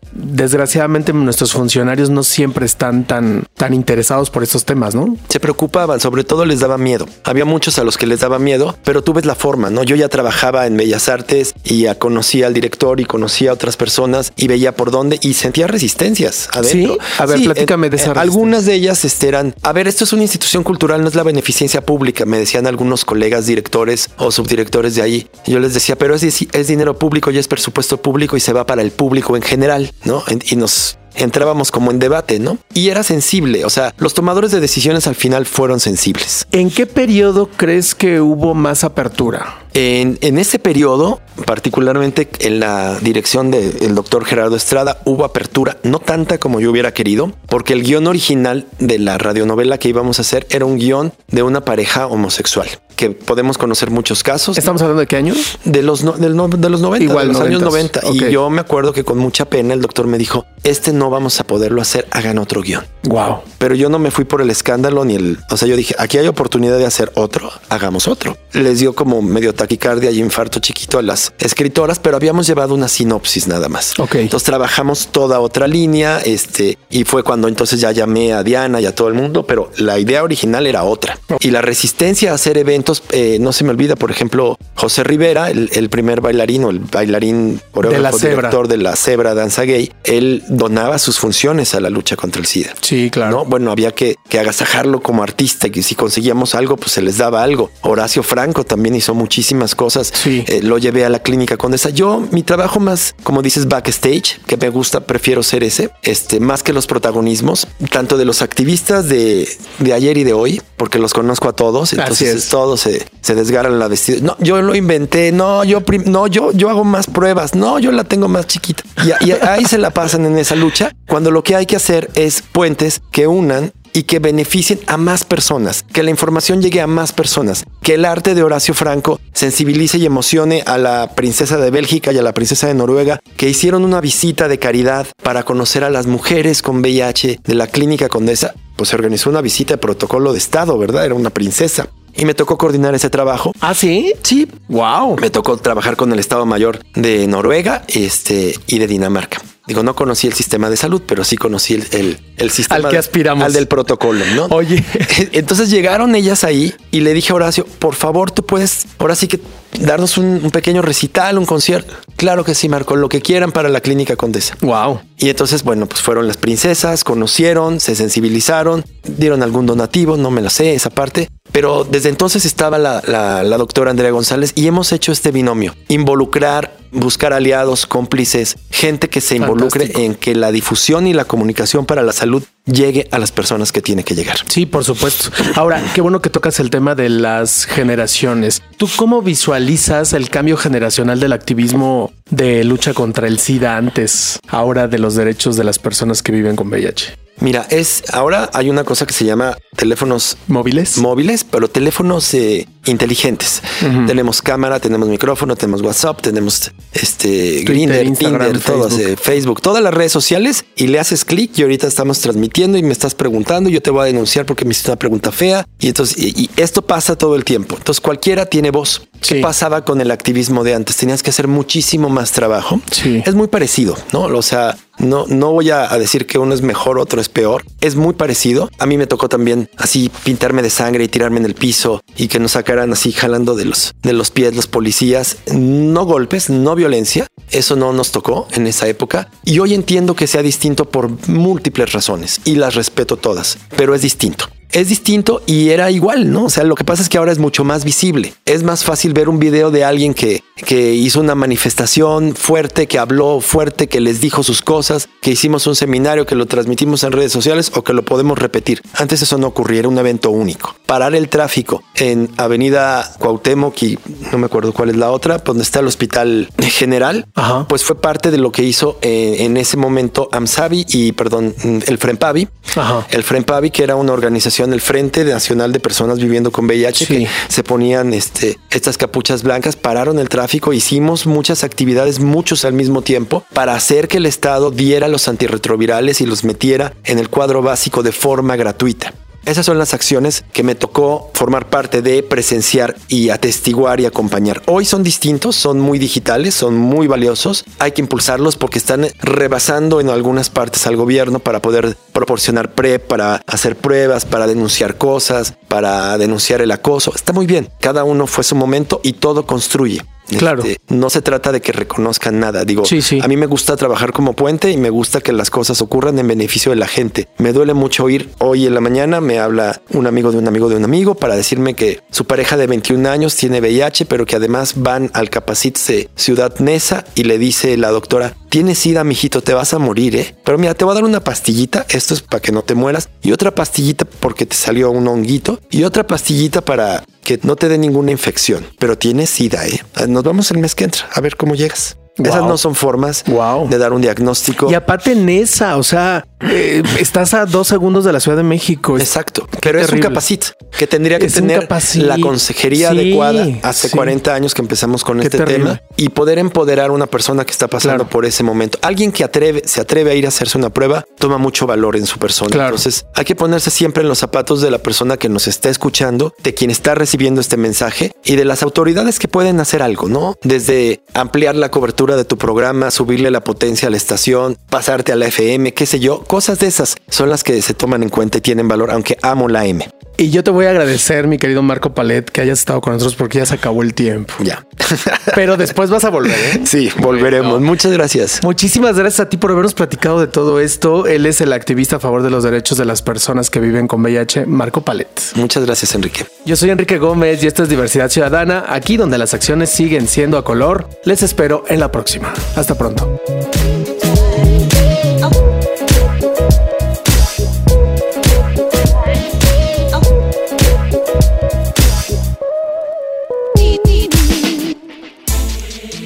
desgraciadamente 0.52 1.14
nuestros 1.14 1.54
funcionarios 1.54 2.10
no 2.10 2.24
siempre 2.24 2.66
están 2.66 3.06
tan, 3.06 3.46
tan 3.56 3.74
interesados 3.74 4.30
por 4.30 4.44
estos 4.44 4.66
temas, 4.66 4.94
¿no? 4.94 5.16
Se 5.30 5.40
preocupaban, 5.40 6.02
sobre 6.02 6.26
todo 6.26 6.44
les 6.44 6.60
daba 6.60 6.78
miedo. 6.78 7.08
Había 7.24 7.46
muchos 7.46 7.80
a 7.80 7.86
los 7.86 7.98
que 7.98 8.06
les 8.06 8.20
daba 8.20 8.38
miedo, 8.38 8.76
pero 8.84 9.02
tú 9.02 9.14
ves 9.14 9.26
la 9.26 9.34
forma, 9.34 9.70
¿no? 9.70 9.84
Yo 9.84 9.96
ya 9.96 10.10
trabajaba 10.10 10.68
en 10.68 10.76
Bellas 10.76 11.08
Artes 11.08 11.54
y 11.64 11.84
ya 11.84 11.96
conocía 11.96 12.48
al 12.48 12.54
director 12.54 13.00
y 13.00 13.06
conocía 13.06 13.52
a 13.52 13.54
otras 13.54 13.78
personas 13.78 14.34
y 14.36 14.48
veía 14.48 14.76
por 14.76 14.92
dónde 14.92 15.20
y 15.22 15.36
sentía 15.36 15.68
resistencias 15.68 16.50
adentro. 16.52 16.96
¿Sí? 16.96 17.00
A 17.18 17.26
ver, 17.26 17.42
platícame 17.42 17.90
de 17.90 17.96
esa 17.96 18.14
resistencia. 18.14 18.22
Algunas 18.22 18.66
de 18.66 18.74
ellas 18.74 19.06
este, 19.06 19.30
eran, 19.30 19.56
a 19.62 19.72
ver, 19.72 19.88
esto 19.88 20.04
es 20.04 20.12
una 20.12 20.24
institución 20.24 20.64
cultural, 20.64 21.02
no 21.02 21.08
es 21.08 21.16
la 21.16 21.24
beneficencia 21.24 21.86
pública, 21.86 22.26
me 22.26 22.40
decían 22.40 22.68
algunos 22.68 23.06
colegas 23.06 23.46
directores 23.46 24.10
o 24.18 24.32
subdirectores 24.32 24.96
de 24.96 25.02
ahí. 25.02 25.28
Yo 25.46 25.60
les 25.60 25.74
decía, 25.74 25.98
pero 25.98 26.14
es, 26.14 26.24
es 26.24 26.68
dinero 26.68 27.00
público 27.00 27.32
y 27.32 27.38
es 27.38 27.48
presupuesto 27.48 28.02
público 28.02 28.36
y 28.36 28.42
se 28.42 28.52
va 28.52 28.66
para 28.66 28.82
el 28.82 28.92
público 28.92 29.38
en 29.38 29.42
general, 29.42 29.94
¿no? 30.04 30.24
Y 30.50 30.56
nos 30.56 30.98
entrábamos 31.16 31.72
como 31.72 31.92
en 31.92 32.00
debate, 32.00 32.40
¿no? 32.40 32.58
Y 32.74 32.90
era 32.90 33.04
sensible, 33.04 33.66
o 33.66 33.70
sea, 33.70 33.94
los 33.98 34.14
tomadores 34.14 34.52
de 34.52 34.60
decisiones 34.60 35.08
al 35.08 35.16
final 35.16 35.46
fueron 35.46 35.80
sensibles. 35.80 36.48
¿En 36.52 36.70
qué 36.70 36.86
periodo 36.86 37.50
crees 37.50 37.96
que 37.96 38.22
hubo 38.22 38.54
más 38.54 38.84
apertura? 38.84 39.61
En, 39.74 40.18
en 40.22 40.38
ese 40.38 40.60
periodo, 40.60 41.22
particularmente 41.46 42.28
en 42.40 42.60
la 42.60 42.98
dirección 43.00 43.52
del 43.52 43.96
doctor 43.96 44.26
Gerardo 44.26 44.56
Estrada, 44.56 45.00
hubo 45.06 45.24
apertura, 45.24 45.78
no 45.84 46.00
tanta 46.00 46.38
como 46.40 46.60
yo 46.60 46.72
hubiera 46.72 46.94
querido, 46.94 47.32
porque 47.48 47.74
el 47.74 47.84
guion 47.84 48.08
original 48.08 48.66
de 48.80 49.00
la 49.00 49.18
radionovela 49.18 49.78
que 49.78 49.90
íbamos 49.90 50.20
a 50.20 50.24
hacer 50.24 50.46
era 50.50 50.66
un 50.66 50.78
guion 50.78 51.14
de 51.30 51.44
una 51.44 51.62
pareja 51.64 52.08
homosexual, 52.08 52.68
que 52.96 53.12
podemos 53.12 53.58
conocer 53.58 53.92
muchos 53.92 54.24
casos. 54.24 54.58
¿Estamos 54.58 54.82
hablando 54.82 55.00
de 55.02 55.08
qué 55.08 55.16
año? 55.16 55.34
De 55.64 55.82
los, 55.84 56.04
no- 56.04 56.14
del 56.14 56.36
no- 56.36 56.48
de 56.50 56.70
los 56.70 56.82
90, 56.82 57.04
Igual, 57.06 57.28
de 57.28 57.34
los 57.34 57.42
años 57.42 57.62
90s. 57.62 57.66
90. 57.66 58.00
Ok. 58.08 58.16
Y 58.16 58.32
yo 58.32 58.50
me 58.50 58.60
acuerdo 58.62 58.92
que 58.92 59.04
con 59.04 59.18
mucha 59.20 59.46
pena 59.46 59.74
el 59.74 59.82
doctor 59.82 60.06
me 60.08 60.18
dijo, 60.18 60.46
este 60.64 60.92
no 60.94 61.10
vamos 61.10 61.40
a 61.40 61.44
poderlo 61.46 61.82
hacer, 61.82 62.08
hagan 62.12 62.38
otro 62.40 62.62
guion. 62.62 62.86
Wow. 63.04 63.40
Pero 63.58 63.74
yo 63.76 63.90
no 63.90 64.00
me 64.00 64.12
fui 64.12 64.26
por 64.26 64.42
el 64.42 64.50
escándalo 64.50 65.06
ni 65.06 65.16
el... 65.16 65.38
O 65.50 65.58
sea, 65.58 65.68
yo 65.68 65.76
dije, 65.76 65.96
aquí 65.98 66.18
hay 66.18 66.28
oportunidad 66.28 66.78
de 66.78 66.86
hacer 66.86 67.12
otro, 67.16 67.50
hagamos 67.70 68.08
otro. 68.08 68.38
Les 68.54 68.80
dio 68.80 68.94
como 68.94 69.22
medio 69.22 69.54
taquicardia 69.62 70.10
y 70.10 70.20
infarto 70.20 70.60
chiquito 70.60 70.98
a 70.98 71.04
las 71.04 71.34
escritoras, 71.38 72.00
pero 72.00 72.16
habíamos 72.16 72.48
llevado 72.48 72.74
una 72.74 72.88
sinopsis 72.88 73.48
nada 73.48 73.70
más. 73.70 73.94
Ok. 74.00 74.16
Entonces 74.16 74.44
trabajamos 74.44 75.10
toda 75.12 75.40
otra 75.40 75.68
línea, 75.68 76.20
este, 76.26 76.80
y 76.90 77.04
fue 77.04 77.22
cuando 77.22 77.48
entonces 77.48 77.80
ya 77.80 77.92
llamé 77.92 78.34
a 78.34 78.42
Diana 78.42 78.82
y 78.82 78.88
a 78.88 78.96
todo 78.96 79.08
el 79.08 79.14
mundo, 79.14 79.46
pero 79.46 79.70
la 79.78 80.00
idea 80.00 80.24
original 80.24 80.66
era 80.66 80.84
otra. 80.84 81.20
Y 81.40 81.52
la 81.52 81.62
resistencia 81.62 82.32
a 82.32 82.36
hacer 82.36 82.58
eventos, 82.58 83.04
eh, 83.12 83.38
no 83.40 83.54
se 83.54 83.64
me 83.64 83.70
olvida, 83.70 83.96
por 83.96 84.10
ejemplo, 84.10 84.58
José 84.74 85.04
Rivera, 85.04 85.52
el, 85.52 85.70
el 85.74 85.90
primer 85.90 86.22
bailarín 86.22 86.64
o 86.64 86.72
el 86.72 86.80
bailarín 86.80 87.62
coreógrafo, 87.72 88.18
Cebra. 88.18 88.36
director 88.38 88.68
de 88.68 88.78
la 88.78 88.96
Cebra 88.96 89.36
Danza 89.36 89.64
Gay, 89.66 89.92
él 90.06 90.44
donaba 90.50 90.98
sus 90.98 91.20
funciones 91.20 91.76
a 91.76 91.80
la 91.82 91.92
lucha 91.92 92.16
contra 92.16 92.40
el 92.40 92.48
SIDA. 92.48 92.74
Sí, 92.82 93.12
claro. 93.12 93.32
¿no? 93.32 93.46
Bueno, 93.46 93.72
había 93.72 93.92
que, 93.92 94.16
que 94.28 94.40
agasajarlo 94.40 95.02
como 95.02 95.22
artista 95.22 95.68
y 95.68 95.72
que 95.72 95.84
si 95.84 95.94
conseguíamos 95.94 96.56
algo, 96.56 96.78
pues 96.78 96.94
se 96.94 97.04
les 97.04 97.20
daba 97.20 97.44
algo. 97.44 97.70
Horacio 97.82 98.24
Franco 98.24 98.64
también 98.64 98.96
hizo 98.96 99.14
muchísimas 99.52 99.76
cosas. 99.76 100.12
Sí. 100.14 100.44
Eh, 100.48 100.62
lo 100.64 100.78
llevé 100.78 101.06
a 101.06 101.10
la 101.10 101.20
clínica 101.20 101.58
Condesa. 101.58 101.90
Yo, 101.90 102.24
mi 102.32 102.44
trabajo 102.44 102.80
más, 102.80 103.16
como 103.24 103.42
dices, 103.42 103.68
backstage, 103.68 104.40
que 104.46 104.58
me 104.58 104.70
gusta, 104.70 105.02
prefiero 105.02 105.44
ser 105.44 105.64
ese, 105.64 105.92
este, 106.04 106.40
más 106.40 106.64
que 106.64 106.74
los 106.74 106.88
protagonismos, 106.88 107.68
tanto 107.92 108.18
de 108.18 108.26
los 108.26 108.42
activistas 108.42 109.08
de, 109.10 109.50
de 109.80 109.94
ayer 109.94 110.18
y 110.18 110.24
de 110.24 110.34
hoy, 110.34 110.62
porque 110.78 111.00
los 111.00 111.14
conozco 111.14 111.50
a 111.50 111.54
todos, 111.54 111.94
entonces 111.94 112.36
es. 112.36 112.50
todos 112.50 112.82
se, 112.82 113.06
se 113.22 113.36
desgarran 113.36 113.78
la 113.80 113.88
vestida. 113.88 114.20
No, 114.22 114.36
yo 114.40 114.62
lo 114.62 114.76
inventé, 114.76 115.32
no, 115.32 115.64
yo, 115.64 115.84
no, 116.06 116.28
yo, 116.28 116.52
yo 116.54 116.70
hago 116.70 116.84
más 116.84 117.08
pruebas, 117.08 117.56
no, 117.56 117.80
yo 117.80 117.92
la 117.92 118.04
tengo 118.04 118.28
más 118.28 118.48
chiquita. 118.48 118.84
Y, 119.04 119.30
y 119.30 119.32
ahí 119.32 119.66
se 119.66 119.78
la 119.78 119.92
pasan 119.92 120.26
en 120.26 120.38
esa 120.38 120.56
lucha, 120.56 120.92
cuando 121.08 121.32
lo 121.32 121.44
que 121.44 121.56
hay 121.56 121.66
que 121.66 121.76
hacer 121.76 122.10
es 122.16 122.42
puentes 122.42 123.02
que 123.12 123.28
unan 123.28 123.74
y 123.94 124.04
que 124.04 124.20
beneficien 124.20 124.80
a 124.88 124.98
más 124.98 125.24
personas, 125.24 125.84
que 125.84 126.04
la 126.04 126.10
información 126.10 126.62
llegue 126.62 126.82
a 126.82 126.88
más 126.88 127.12
personas, 127.12 127.66
que 127.82 127.96
el 127.96 128.06
arte 128.06 128.36
de 128.36 128.44
Horacio 128.44 128.74
Franco 128.74 129.20
sensibilice 129.34 129.98
y 129.98 130.06
emocione 130.06 130.64
a 130.66 130.78
la 130.78 131.12
princesa 131.16 131.58
de 131.58 131.72
Bélgica 131.72 132.12
y 132.12 132.18
a 132.18 132.24
la 132.24 132.34
princesa 132.34 132.68
de 132.68 132.74
Noruega, 132.74 133.20
que 133.38 133.50
hicieron 133.50 133.84
una 133.84 134.02
visita 134.02 134.48
de 134.48 134.60
caridad 134.60 135.08
para 135.24 135.44
conocer 135.44 135.84
a 135.84 135.90
las 135.90 136.08
mujeres 136.08 136.62
con 136.62 136.80
VIH 136.80 137.40
de 137.44 137.56
la 137.56 137.68
clínica 137.68 138.10
Condesa. 138.10 138.54
Pues 138.82 138.90
se 138.90 138.96
organizó 138.96 139.30
una 139.30 139.42
visita 139.42 139.76
de 139.76 139.78
protocolo 139.78 140.32
de 140.32 140.40
Estado, 140.40 140.76
¿verdad? 140.76 141.06
Era 141.06 141.14
una 141.14 141.30
princesa. 141.30 141.88
Y 142.16 142.26
me 142.26 142.34
tocó 142.34 142.58
coordinar 142.58 142.96
ese 142.96 143.12
trabajo. 143.12 143.52
¿Ah, 143.62 143.76
sí? 143.76 144.12
Sí, 144.24 144.48
Wow. 144.70 145.18
me 145.22 145.30
tocó 145.30 145.56
trabajar 145.58 145.96
con 145.96 146.12
el 146.12 146.18
Estado 146.18 146.48
Mayor 146.48 146.80
de 146.96 147.28
Noruega 147.28 147.84
este, 147.88 148.56
y 148.66 148.80
de 148.80 148.88
Dinamarca. 148.88 149.40
Digo, 149.68 149.84
no 149.84 149.94
conocí 149.94 150.26
el 150.26 150.34
sistema 150.34 150.72
de 150.72 150.78
salud, 150.78 151.04
pero 151.06 151.24
sí 151.24 151.38
conocí 151.38 151.76
el, 151.76 151.86
el, 151.92 152.20
el 152.38 152.50
sistema. 152.50 152.88
Al 152.88 152.90
que 152.90 152.98
aspiramos. 152.98 153.44
Al 153.46 153.54
del 153.54 153.68
protocolo, 153.68 154.26
¿no? 154.36 154.46
Oye. 154.46 154.84
Entonces 155.32 155.70
llegaron 155.70 156.16
ellas 156.16 156.44
ahí 156.44 156.74
y 156.90 157.02
le 157.02 157.14
dije 157.14 157.34
a 157.34 157.36
Horacio, 157.36 157.68
por 157.78 157.94
favor, 157.94 158.32
tú 158.32 158.44
puedes 158.44 158.88
ahora 158.98 159.14
sí 159.14 159.28
que 159.28 159.40
darnos 159.80 160.18
un, 160.18 160.26
un 160.44 160.52
pequeño 160.52 160.82
recital, 160.82 161.38
un 161.38 161.46
concierto. 161.46 161.94
Claro 162.16 162.44
que 162.44 162.54
sí, 162.56 162.70
Marco, 162.70 162.96
lo 162.96 163.10
que 163.10 163.22
quieran 163.22 163.52
para 163.52 163.70
la 163.70 163.82
clínica 163.82 164.16
Condesa. 164.16 164.56
Wow. 164.62 165.02
Y 165.18 165.30
entonces, 165.30 165.64
bueno, 165.64 165.86
pues 165.88 166.02
fueron 166.02 166.28
las 166.28 166.38
princesas, 166.38 167.04
conocieron, 167.04 167.80
se 167.80 167.96
sensibilizaron, 167.96 168.84
dieron 169.04 169.44
algún 169.44 169.66
donativo, 169.66 170.18
no 170.18 170.32
me 170.32 170.42
lo 170.42 170.50
sé, 170.50 170.74
esa 170.76 170.90
parte. 170.90 171.30
Pero 171.52 171.84
desde 171.84 172.10
entonces 172.10 172.46
estaba 172.46 172.78
la, 172.78 173.02
la- 173.08 173.44
la 173.44 173.58
doctora 173.58 173.92
Andrea 173.92 174.12
González 174.12 174.54
y 174.56 174.68
hemos 174.68 174.92
hecho 174.92 175.12
este 175.12 175.32
binomio, 175.32 175.76
involucrar, 175.90 176.78
buscar 176.92 177.34
aliados, 177.34 177.86
cómplices, 177.86 178.58
gente 178.70 179.10
que 179.10 179.22
se 179.22 179.36
involucre 179.36 179.88
Fantástico. 179.88 180.00
en 180.02 180.16
que 180.16 180.36
la 180.36 180.52
difusión 180.52 181.08
y 181.08 181.14
la 181.14 181.26
comunicación 181.26 181.86
para 181.86 182.04
la 182.04 182.14
salud 182.14 182.44
llegue 182.66 183.08
a 183.12 183.20
las 183.20 183.32
personas 183.32 183.72
que 183.72 183.82
tiene 183.82 184.04
que 184.04 184.16
llegar. 184.16 184.38
Sí, 184.48 184.66
por 184.66 184.84
supuesto. 184.84 185.30
Ahora, 185.56 185.82
qué 185.96 186.02
bueno 186.02 186.22
que 186.22 186.30
tocas 186.30 186.60
el 186.60 186.70
tema 186.70 186.96
de 186.96 187.10
las 187.10 187.66
generaciones. 187.66 188.62
¿Tú 188.78 188.88
cómo 188.96 189.22
visualizas 189.22 190.14
el 190.14 190.30
cambio 190.30 190.58
generacional 190.58 191.20
del 191.20 191.34
activismo 191.34 192.12
de 192.30 192.64
lucha 192.64 192.94
contra 192.94 193.28
el 193.28 193.40
SIDA 193.40 193.78
antes, 193.78 194.40
ahora 194.48 194.88
de 194.88 195.00
los 195.00 195.16
derechos 195.16 195.58
de 195.58 195.64
las 195.64 195.80
personas 195.80 196.22
que 196.22 196.32
viven 196.32 196.56
con 196.56 196.68
VIH? 196.68 197.18
Mira, 197.42 197.66
es 197.70 198.04
ahora 198.14 198.50
hay 198.54 198.70
una 198.70 198.84
cosa 198.84 199.06
que 199.06 199.14
se 199.14 199.26
llama 199.26 199.58
teléfonos 199.76 200.38
¿Móviles? 200.48 200.98
móviles, 200.98 201.44
pero 201.44 201.68
teléfonos 201.70 202.34
eh, 202.36 202.68
inteligentes. 202.86 203.62
Tenemos 204.08 204.42
cámara, 204.42 204.80
tenemos 204.80 205.10
micrófono, 205.10 205.56
tenemos 205.56 205.82
WhatsApp, 205.82 206.22
tenemos 206.22 206.72
este 206.94 207.64
Grindr, 207.64 208.06
Instagram, 208.06 208.52
Tinder, 208.52 208.64
todas, 208.64 208.94
Facebook. 208.94 209.12
eh, 209.12 209.18
Facebook, 209.20 209.62
todas 209.62 209.84
las 209.84 209.94
redes 209.94 210.12
sociales 210.12 210.66
y 210.76 210.88
le 210.88 211.00
haces 211.00 211.26
clic 211.26 211.52
y 211.58 211.64
ahorita 211.64 211.88
estamos 211.88 212.20
transmitiendo 212.20 212.78
y 212.78 212.84
me 212.84 212.92
estás 212.94 213.16
preguntando, 213.16 213.70
yo 213.70 213.82
te 213.82 213.90
voy 213.90 214.04
a 214.04 214.06
denunciar 214.06 214.46
porque 214.46 214.64
me 214.64 214.72
hiciste 214.72 214.92
una 214.92 215.00
pregunta 215.00 215.32
fea 215.32 215.66
y 215.80 215.88
entonces 215.88 216.18
y, 216.18 216.44
y 216.44 216.50
esto 216.58 216.84
pasa 216.84 217.18
todo 217.18 217.36
el 217.36 217.44
tiempo. 217.44 217.76
Entonces 217.76 218.02
cualquiera 218.02 218.46
tiene 218.46 218.70
voz. 218.72 219.02
¿Qué 219.22 219.36
Sí. 219.36 219.42
pasaba 219.42 219.86
con 219.86 220.02
el 220.02 220.12
activismo 220.12 220.64
de 220.64 220.74
antes? 220.74 220.98
Tenías 220.98 221.24
que 221.24 221.30
hacer 221.30 221.48
muchísimo 221.48 222.10
más 222.10 222.32
trabajo. 222.32 222.82
Sí. 222.92 223.22
Es 223.26 223.36
muy 223.36 223.48
parecido, 223.48 223.96
¿no? 224.12 224.24
O 224.24 224.42
sea, 224.42 224.78
no, 224.98 225.26
no 225.28 225.52
voy 225.54 225.70
a, 225.70 225.92
a 225.92 225.98
decir 226.00 226.26
que 226.26 226.38
uno 226.40 226.54
es 226.54 226.62
mejor, 226.62 226.98
otro 227.00 227.22
es 227.22 227.30
peor. 227.30 227.64
Es 227.82 227.96
muy 227.96 228.14
parecido. 228.14 228.70
A 228.80 228.86
mí 228.86 228.98
me 228.98 229.08
tocó 229.08 229.30
también 229.30 229.70
así 229.78 230.12
pintarme 230.24 230.62
de 230.64 230.70
sangre 230.70 231.04
y 231.04 231.08
tirarme 231.08 231.40
en 231.40 231.46
el 231.46 231.54
piso 231.56 232.02
y 232.18 232.28
que 232.28 232.40
nos 232.40 232.52
sacaran 232.54 232.92
así 232.92 233.12
jalando 233.12 233.56
de 233.56 233.66
los, 233.66 233.94
de 234.02 234.14
los 234.14 234.32
pies 234.32 234.56
los 234.56 234.68
policías. 234.68 235.38
No 235.54 236.06
golpes, 236.06 236.50
no 236.50 236.76
violencia. 236.76 237.28
Eso 237.52 237.76
no 237.76 237.94
nos 237.94 238.12
tocó 238.12 238.48
en 238.54 238.66
esa 238.68 238.88
época. 238.88 239.30
Y 239.46 239.60
hoy 239.60 239.74
entiendo 239.76 240.16
que 240.16 240.28
sea 240.28 240.42
distinto 240.42 240.90
por 240.90 241.10
múltiples 241.30 241.92
razones 241.94 242.42
y 242.44 242.56
las 242.56 242.76
respeto 242.76 243.18
todas, 243.18 243.58
pero 243.78 243.94
es 243.96 244.02
distinto 244.02 244.46
es 244.72 244.90
distinto 244.90 245.42
y 245.46 245.70
era 245.70 245.92
igual, 245.92 246.32
¿no? 246.32 246.46
O 246.46 246.50
sea, 246.50 246.64
lo 246.64 246.76
que 246.76 246.84
pasa 246.84 247.02
es 247.02 247.10
que 247.10 247.18
ahora 247.18 247.32
es 247.32 247.40
mucho 247.40 247.64
más 247.64 247.84
visible. 247.84 248.34
Es 248.46 248.64
más 248.64 248.84
fácil 248.84 249.14
ver 249.14 249.30
un 249.30 249.40
video 249.40 249.72
de 249.72 249.84
alguien 249.84 250.14
que, 250.14 250.44
que 250.66 250.94
hizo 250.94 251.20
una 251.20 251.36
manifestación 251.36 252.36
fuerte, 252.36 252.88
que 252.88 253.00
habló 253.00 253.42
fuerte, 253.42 253.88
que 253.88 254.00
les 254.00 254.22
dijo 254.22 254.44
sus 254.44 254.62
cosas, 254.62 255.10
que 255.22 255.32
hicimos 255.32 255.68
un 255.68 255.76
seminario, 255.76 256.26
que 256.26 256.36
lo 256.36 256.46
transmitimos 256.46 257.04
en 257.04 257.12
redes 257.12 257.32
sociales 257.32 257.72
o 257.76 257.84
que 257.84 257.94
lo 257.94 258.04
podemos 258.04 258.38
repetir. 258.38 258.82
Antes 258.94 259.22
eso 259.22 259.38
no 259.38 259.48
ocurría, 259.48 259.80
era 259.80 259.90
un 259.90 259.98
evento 259.98 260.30
único. 260.32 260.76
Parar 260.86 261.16
el 261.16 261.30
tráfico 261.30 261.84
en 261.96 262.30
Avenida 262.38 263.16
Cuauhtémoc 263.20 263.82
y 263.84 264.00
no 264.32 264.38
me 264.38 264.46
acuerdo 264.46 264.74
cuál 264.74 264.90
es 264.90 264.98
la 264.98 265.12
otra, 265.12 265.40
donde 265.40 265.64
está 265.64 265.80
el 265.80 265.88
Hospital 265.88 266.50
General, 266.60 267.28
Ajá. 267.36 267.68
pues 267.68 267.84
fue 267.84 268.00
parte 268.00 268.32
de 268.32 268.38
lo 268.38 268.52
que 268.52 268.64
hizo 268.64 268.98
eh, 269.02 269.38
en 269.40 269.58
ese 269.58 269.78
momento 269.78 270.30
AMSAVI 270.32 270.86
y, 270.90 271.12
perdón, 271.14 271.56
el 271.64 271.98
FREMPAVI. 271.98 272.48
Ajá. 272.76 273.08
El 273.10 273.24
FREMPAVI, 273.24 273.72
que 273.72 273.84
era 273.84 273.96
una 273.96 274.14
organización, 274.14 274.61
el 274.74 274.82
Frente 274.82 275.24
Nacional 275.24 275.72
de 275.72 275.80
Personas 275.80 276.20
Viviendo 276.20 276.52
con 276.52 276.66
VIH, 276.66 277.06
Sí. 277.06 277.06
que 277.08 277.28
se 277.48 277.64
ponían 277.64 278.14
este, 278.14 278.60
estas 278.70 278.98
capuchas 278.98 279.44
blancas, 279.44 279.76
pararon 279.76 280.20
el 280.20 280.30
tráfico, 280.30 280.74
hicimos 280.74 281.26
muchas 281.26 281.64
actividades, 281.64 282.20
muchos 282.20 282.64
al 282.66 282.74
mismo 282.74 283.02
tiempo, 283.02 283.44
para 283.54 283.74
hacer 283.74 284.08
que 284.08 284.18
el 284.18 284.26
Estado 284.26 284.72
diera 284.72 285.08
los 285.08 285.28
antirretrovirales 285.28 286.22
y 286.22 286.26
los 286.26 286.44
metiera 286.44 286.94
en 287.04 287.20
el 287.20 287.30
cuadro 287.30 287.62
básico 287.62 288.04
de 288.04 288.12
forma 288.12 288.56
gratuita. 288.56 289.14
Esas 289.46 289.66
son 289.66 289.80
las 289.80 289.94
acciones 289.96 290.44
que 290.54 290.64
me 290.64 290.76
tocó 290.76 291.32
formar 291.34 291.70
parte 291.70 292.02
de 292.02 292.22
presenciar 292.22 292.96
y 293.08 293.30
atestiguar 293.30 294.00
y 294.00 294.06
acompañar. 294.06 294.62
Hoy 294.68 294.86
son 294.86 295.02
distintos, 295.02 295.56
son 295.56 295.80
muy 295.80 295.98
digitales, 295.98 296.54
son 296.54 296.78
muy 296.78 297.08
valiosos. 297.08 297.66
Hay 297.80 297.94
que 297.94 298.02
impulsarlos 298.02 298.56
porque 298.56 298.78
están 298.78 299.08
rebasando 299.20 300.00
en 300.00 300.10
algunas 300.10 300.50
partes 300.50 300.86
al 300.86 300.96
gobierno 300.96 301.40
para 301.40 301.60
poder 301.60 301.98
proporcionar 302.14 302.76
PREP, 302.76 303.08
para 303.08 303.42
hacer 303.48 303.76
pruebas, 303.76 304.26
para 304.26 304.46
denunciar 304.46 304.98
cosas, 304.98 305.56
para 305.68 306.18
denunciar 306.20 306.62
el 306.62 306.72
acoso. 306.72 307.12
Está 307.16 307.34
muy 307.34 307.48
bien. 307.48 307.70
Cada 307.80 308.04
uno 308.04 308.28
fue 308.28 308.44
su 308.44 308.56
momento 308.56 309.02
y 309.04 309.14
todo 309.14 309.48
construye. 309.48 310.02
Claro. 310.38 310.64
Este, 310.64 310.82
no 310.94 311.10
se 311.10 311.22
trata 311.22 311.52
de 311.52 311.62
que 311.62 311.72
reconozcan 311.72 312.40
nada. 312.40 312.66
Digo, 312.66 312.86
Sí, 312.86 313.02
sí. 313.02 313.20
a 313.22 313.28
mí 313.28 313.38
me 313.38 313.46
gusta 313.46 313.76
trabajar 313.76 314.12
como 314.14 314.34
puente 314.34 314.72
y 314.72 314.78
me 314.78 314.90
gusta 314.90 315.22
que 315.22 315.32
las 315.34 315.50
cosas 315.50 315.82
ocurran 315.82 316.18
en 316.20 316.28
beneficio 316.28 316.72
de 316.72 316.76
la 316.78 316.88
gente. 316.88 317.28
Me 317.38 317.54
duele 317.54 317.74
mucho 317.74 318.04
oír 318.06 318.30
hoy 318.40 318.66
en 318.66 318.74
la 318.74 318.82
mañana 318.82 319.22
me 319.22 319.40
habla 319.40 319.82
un 319.94 320.08
amigo 320.08 320.32
de 320.32 320.38
un 320.38 320.48
amigo 320.48 320.70
de 320.70 320.76
un 320.76 320.84
amigo 320.84 321.16
para 321.16 321.36
decirme 321.36 321.74
que 321.74 322.02
su 322.12 322.26
pareja 322.26 322.58
de 322.58 322.68
21 322.68 323.10
años 323.10 323.36
tiene 323.36 323.60
VIH, 323.60 324.06
pero 324.06 324.26
que 324.26 324.36
además 324.36 324.74
van 324.78 325.10
al 325.14 325.30
Capacitse 325.30 326.10
Ciudad 326.16 326.58
Nesa 326.60 327.06
y 327.16 327.24
le 327.24 327.38
dice 327.38 327.76
la 327.78 327.90
doctora, 327.90 328.36
tienes 328.50 328.80
sida, 328.80 329.04
mijito, 329.04 329.42
te 329.42 329.54
vas 329.54 329.74
a 329.74 329.80
morir, 329.80 330.16
¿eh? 330.16 330.36
Pero 330.44 330.58
mira, 330.58 330.74
te 330.74 330.86
voy 330.86 330.92
a 330.92 330.96
dar 330.96 331.04
una 331.04 331.24
pastillita, 331.24 331.86
esto 331.90 332.14
es 332.14 332.22
para 332.22 332.42
que 332.42 332.52
no 332.52 332.62
te 332.64 332.76
mueras, 332.76 333.10
y 333.22 333.32
otra 333.32 333.54
pastillita 333.56 334.06
porque 334.06 334.46
te 334.46 334.56
salió 334.56 334.92
un 334.92 335.08
honguito, 335.08 335.60
y 335.70 335.84
otra 335.84 336.06
pastillita 336.06 336.62
para 336.62 337.04
que 337.24 337.40
no 337.44 337.56
te 337.56 337.70
dé 337.70 337.78
ninguna 337.78 338.12
infección, 338.12 338.66
pero 338.80 338.98
tienes 338.98 339.30
sida, 339.30 339.68
¿eh? 339.68 339.82
Nos 340.08 340.24
vamos 340.24 340.52
el 340.52 340.58
mes 340.58 340.76
que 340.76 340.86
entra, 340.86 341.08
a 341.14 341.22
ver 341.22 341.36
cómo 341.36 341.56
llegas. 341.56 341.98
Esas 342.18 342.42
Wow. 342.42 342.50
no 342.50 342.58
son 342.58 342.76
formas 342.76 343.24
Wow. 343.28 343.70
de 343.70 343.78
dar 343.78 343.94
un 343.94 344.02
diagnóstico. 344.02 344.70
Y 344.70 344.74
aparte 344.76 345.14
en 345.14 345.30
esa, 345.30 345.78
o 345.78 345.84
sea, 345.84 346.26
eh, 346.42 346.84
estás 347.00 347.34
a 347.34 347.46
dos 347.46 347.68
segundos 347.68 348.04
de 348.04 348.12
la 348.12 348.20
Ciudad 348.20 348.38
de 348.38 348.44
México. 348.44 348.98
Es- 348.98 349.04
Exacto. 349.04 349.48
Pero 349.62 349.80
es 349.80 349.86
terrible. 349.88 350.08
un 350.08 350.14
capacit 350.14 350.46
que 350.78 350.88
tendría 350.88 351.20
que 351.20 351.28
Es 351.28 351.34
tener 351.34 351.68
la 351.96 352.18
consejería 352.20 352.90
Sí, 352.92 352.98
adecuada 353.00 353.48
hace 353.64 353.90
sí. 353.90 353.96
40 353.96 354.34
años 354.34 354.54
que 354.54 354.62
empezamos 354.62 355.04
con 355.04 355.20
Qué 355.20 355.26
este 355.26 355.38
terrible. 355.38 355.64
tema 355.66 355.82
y 355.98 356.10
poder 356.10 356.38
empoderar 356.40 356.90
a 356.90 356.94
una 356.94 357.08
persona 357.08 357.46
que 357.46 357.52
está 357.52 357.68
pasando 357.68 357.98
Claro. 358.04 358.10
por 358.10 358.26
ese 358.26 358.44
momento. 358.44 358.78
Alguien 358.82 359.12
que 359.12 359.24
atreve, 359.24 359.62
se 359.66 359.80
atreve 359.82 360.12
a 360.12 360.16
ir 360.16 360.26
a 360.26 360.30
hacerse 360.30 360.58
una 360.58 360.70
prueba 360.70 361.06
toma 361.18 361.38
mucho 361.38 361.66
valor 361.68 361.96
en 361.96 362.06
su 362.06 362.20
persona. 362.20 362.50
Claro. 362.52 362.70
Entonces 362.70 363.06
hay 363.16 363.26
que 363.26 363.36
ponerse 363.36 363.72
siempre 363.72 364.04
en 364.04 364.10
los 364.10 364.20
zapatos 364.20 364.62
de 364.62 364.72
la 364.72 364.80
persona 364.80 365.18
que 365.18 365.30
nos 365.30 365.48
está 365.48 365.70
escuchando, 365.70 366.34
de 366.44 366.54
quien 366.54 366.72
está 366.72 366.96
recibiendo 366.96 367.40
este 367.42 367.58
mensaje 367.58 368.12
y 368.26 368.36
de 368.36 368.46
las 368.46 368.64
autoridades 368.64 369.20
que 369.20 369.28
pueden 369.28 369.60
hacer 369.60 369.82
algo, 369.82 370.10
¿no? 370.10 370.36
Desde 370.44 371.02
ampliar 371.14 371.56
la 371.56 371.70
cobertura 371.70 372.01
de 372.10 372.26
tu 372.26 372.38
programa, 372.38 372.90
subirle 372.90 373.30
la 373.30 373.44
potencia 373.44 373.88
a 373.88 373.92
la 373.92 373.98
estación, 373.98 374.58
pasarte 374.70 375.12
a 375.12 375.16
la 375.16 375.28
FM, 375.28 375.74
qué 375.74 375.86
sé 375.86 376.00
yo, 376.00 376.24
cosas 376.24 376.60
de 376.60 376.68
esas 376.68 376.96
son 377.10 377.30
las 377.30 377.44
que 377.44 377.62
se 377.62 377.74
toman 377.74 378.02
en 378.04 378.10
cuenta 378.10 378.40
y 378.40 378.42
tienen 378.42 378.68
valor, 378.68 378.92
aunque 378.92 379.18
amo 379.22 379.48
la 379.48 379.66
M. 379.66 379.88
Y 380.22 380.30
yo 380.30 380.44
te 380.44 380.52
voy 380.52 380.68
a 380.68 380.70
agradecer, 380.70 381.26
mi 381.26 381.40
querido 381.40 381.64
Marco 381.64 381.96
Palet, 381.96 382.30
que 382.30 382.42
hayas 382.42 382.60
estado 382.60 382.80
con 382.80 382.94
nosotros 382.94 383.16
porque 383.16 383.40
ya 383.40 383.46
se 383.48 383.56
acabó 383.56 383.82
el 383.82 383.96
tiempo. 383.96 384.36
Ya. 384.44 384.68
Pero 385.36 385.58
después 385.58 385.90
vas 385.90 386.04
a 386.04 386.12
volver. 386.12 386.38
¿eh? 386.38 386.62
Sí, 386.64 386.92
volveremos. 387.00 387.60
Muchas 387.60 387.92
gracias. 387.92 388.40
Muchísimas 388.44 388.96
gracias 388.96 389.20
a 389.22 389.30
ti 389.30 389.38
por 389.38 389.50
habernos 389.50 389.74
platicado 389.74 390.20
de 390.20 390.28
todo 390.28 390.60
esto. 390.60 391.08
Él 391.08 391.26
es 391.26 391.42
el 391.42 391.52
activista 391.52 391.96
a 391.96 392.00
favor 392.00 392.22
de 392.22 392.30
los 392.30 392.44
derechos 392.44 392.78
de 392.78 392.86
las 392.86 393.02
personas 393.02 393.50
que 393.50 393.60
viven 393.60 393.88
con 393.88 394.02
VIH, 394.02 394.46
Marco 394.46 394.82
Palet. 394.82 395.10
Muchas 395.34 395.66
gracias, 395.66 395.96
Enrique. 395.96 396.24
Yo 396.46 396.56
soy 396.56 396.70
Enrique 396.70 397.00
Gómez 397.00 397.44
y 397.44 397.48
esto 397.48 397.64
es 397.64 397.70
Diversidad 397.70 398.10
Ciudadana, 398.10 398.66
aquí 398.68 398.98
donde 398.98 399.18
las 399.18 399.34
acciones 399.34 399.72
siguen 399.72 400.08
siendo 400.08 400.38
a 400.38 400.44
color. 400.44 400.88
Les 401.04 401.24
espero 401.24 401.64
en 401.68 401.80
la 401.80 401.92
próxima. 401.92 402.32
Hasta 402.56 402.76
pronto. 402.76 403.20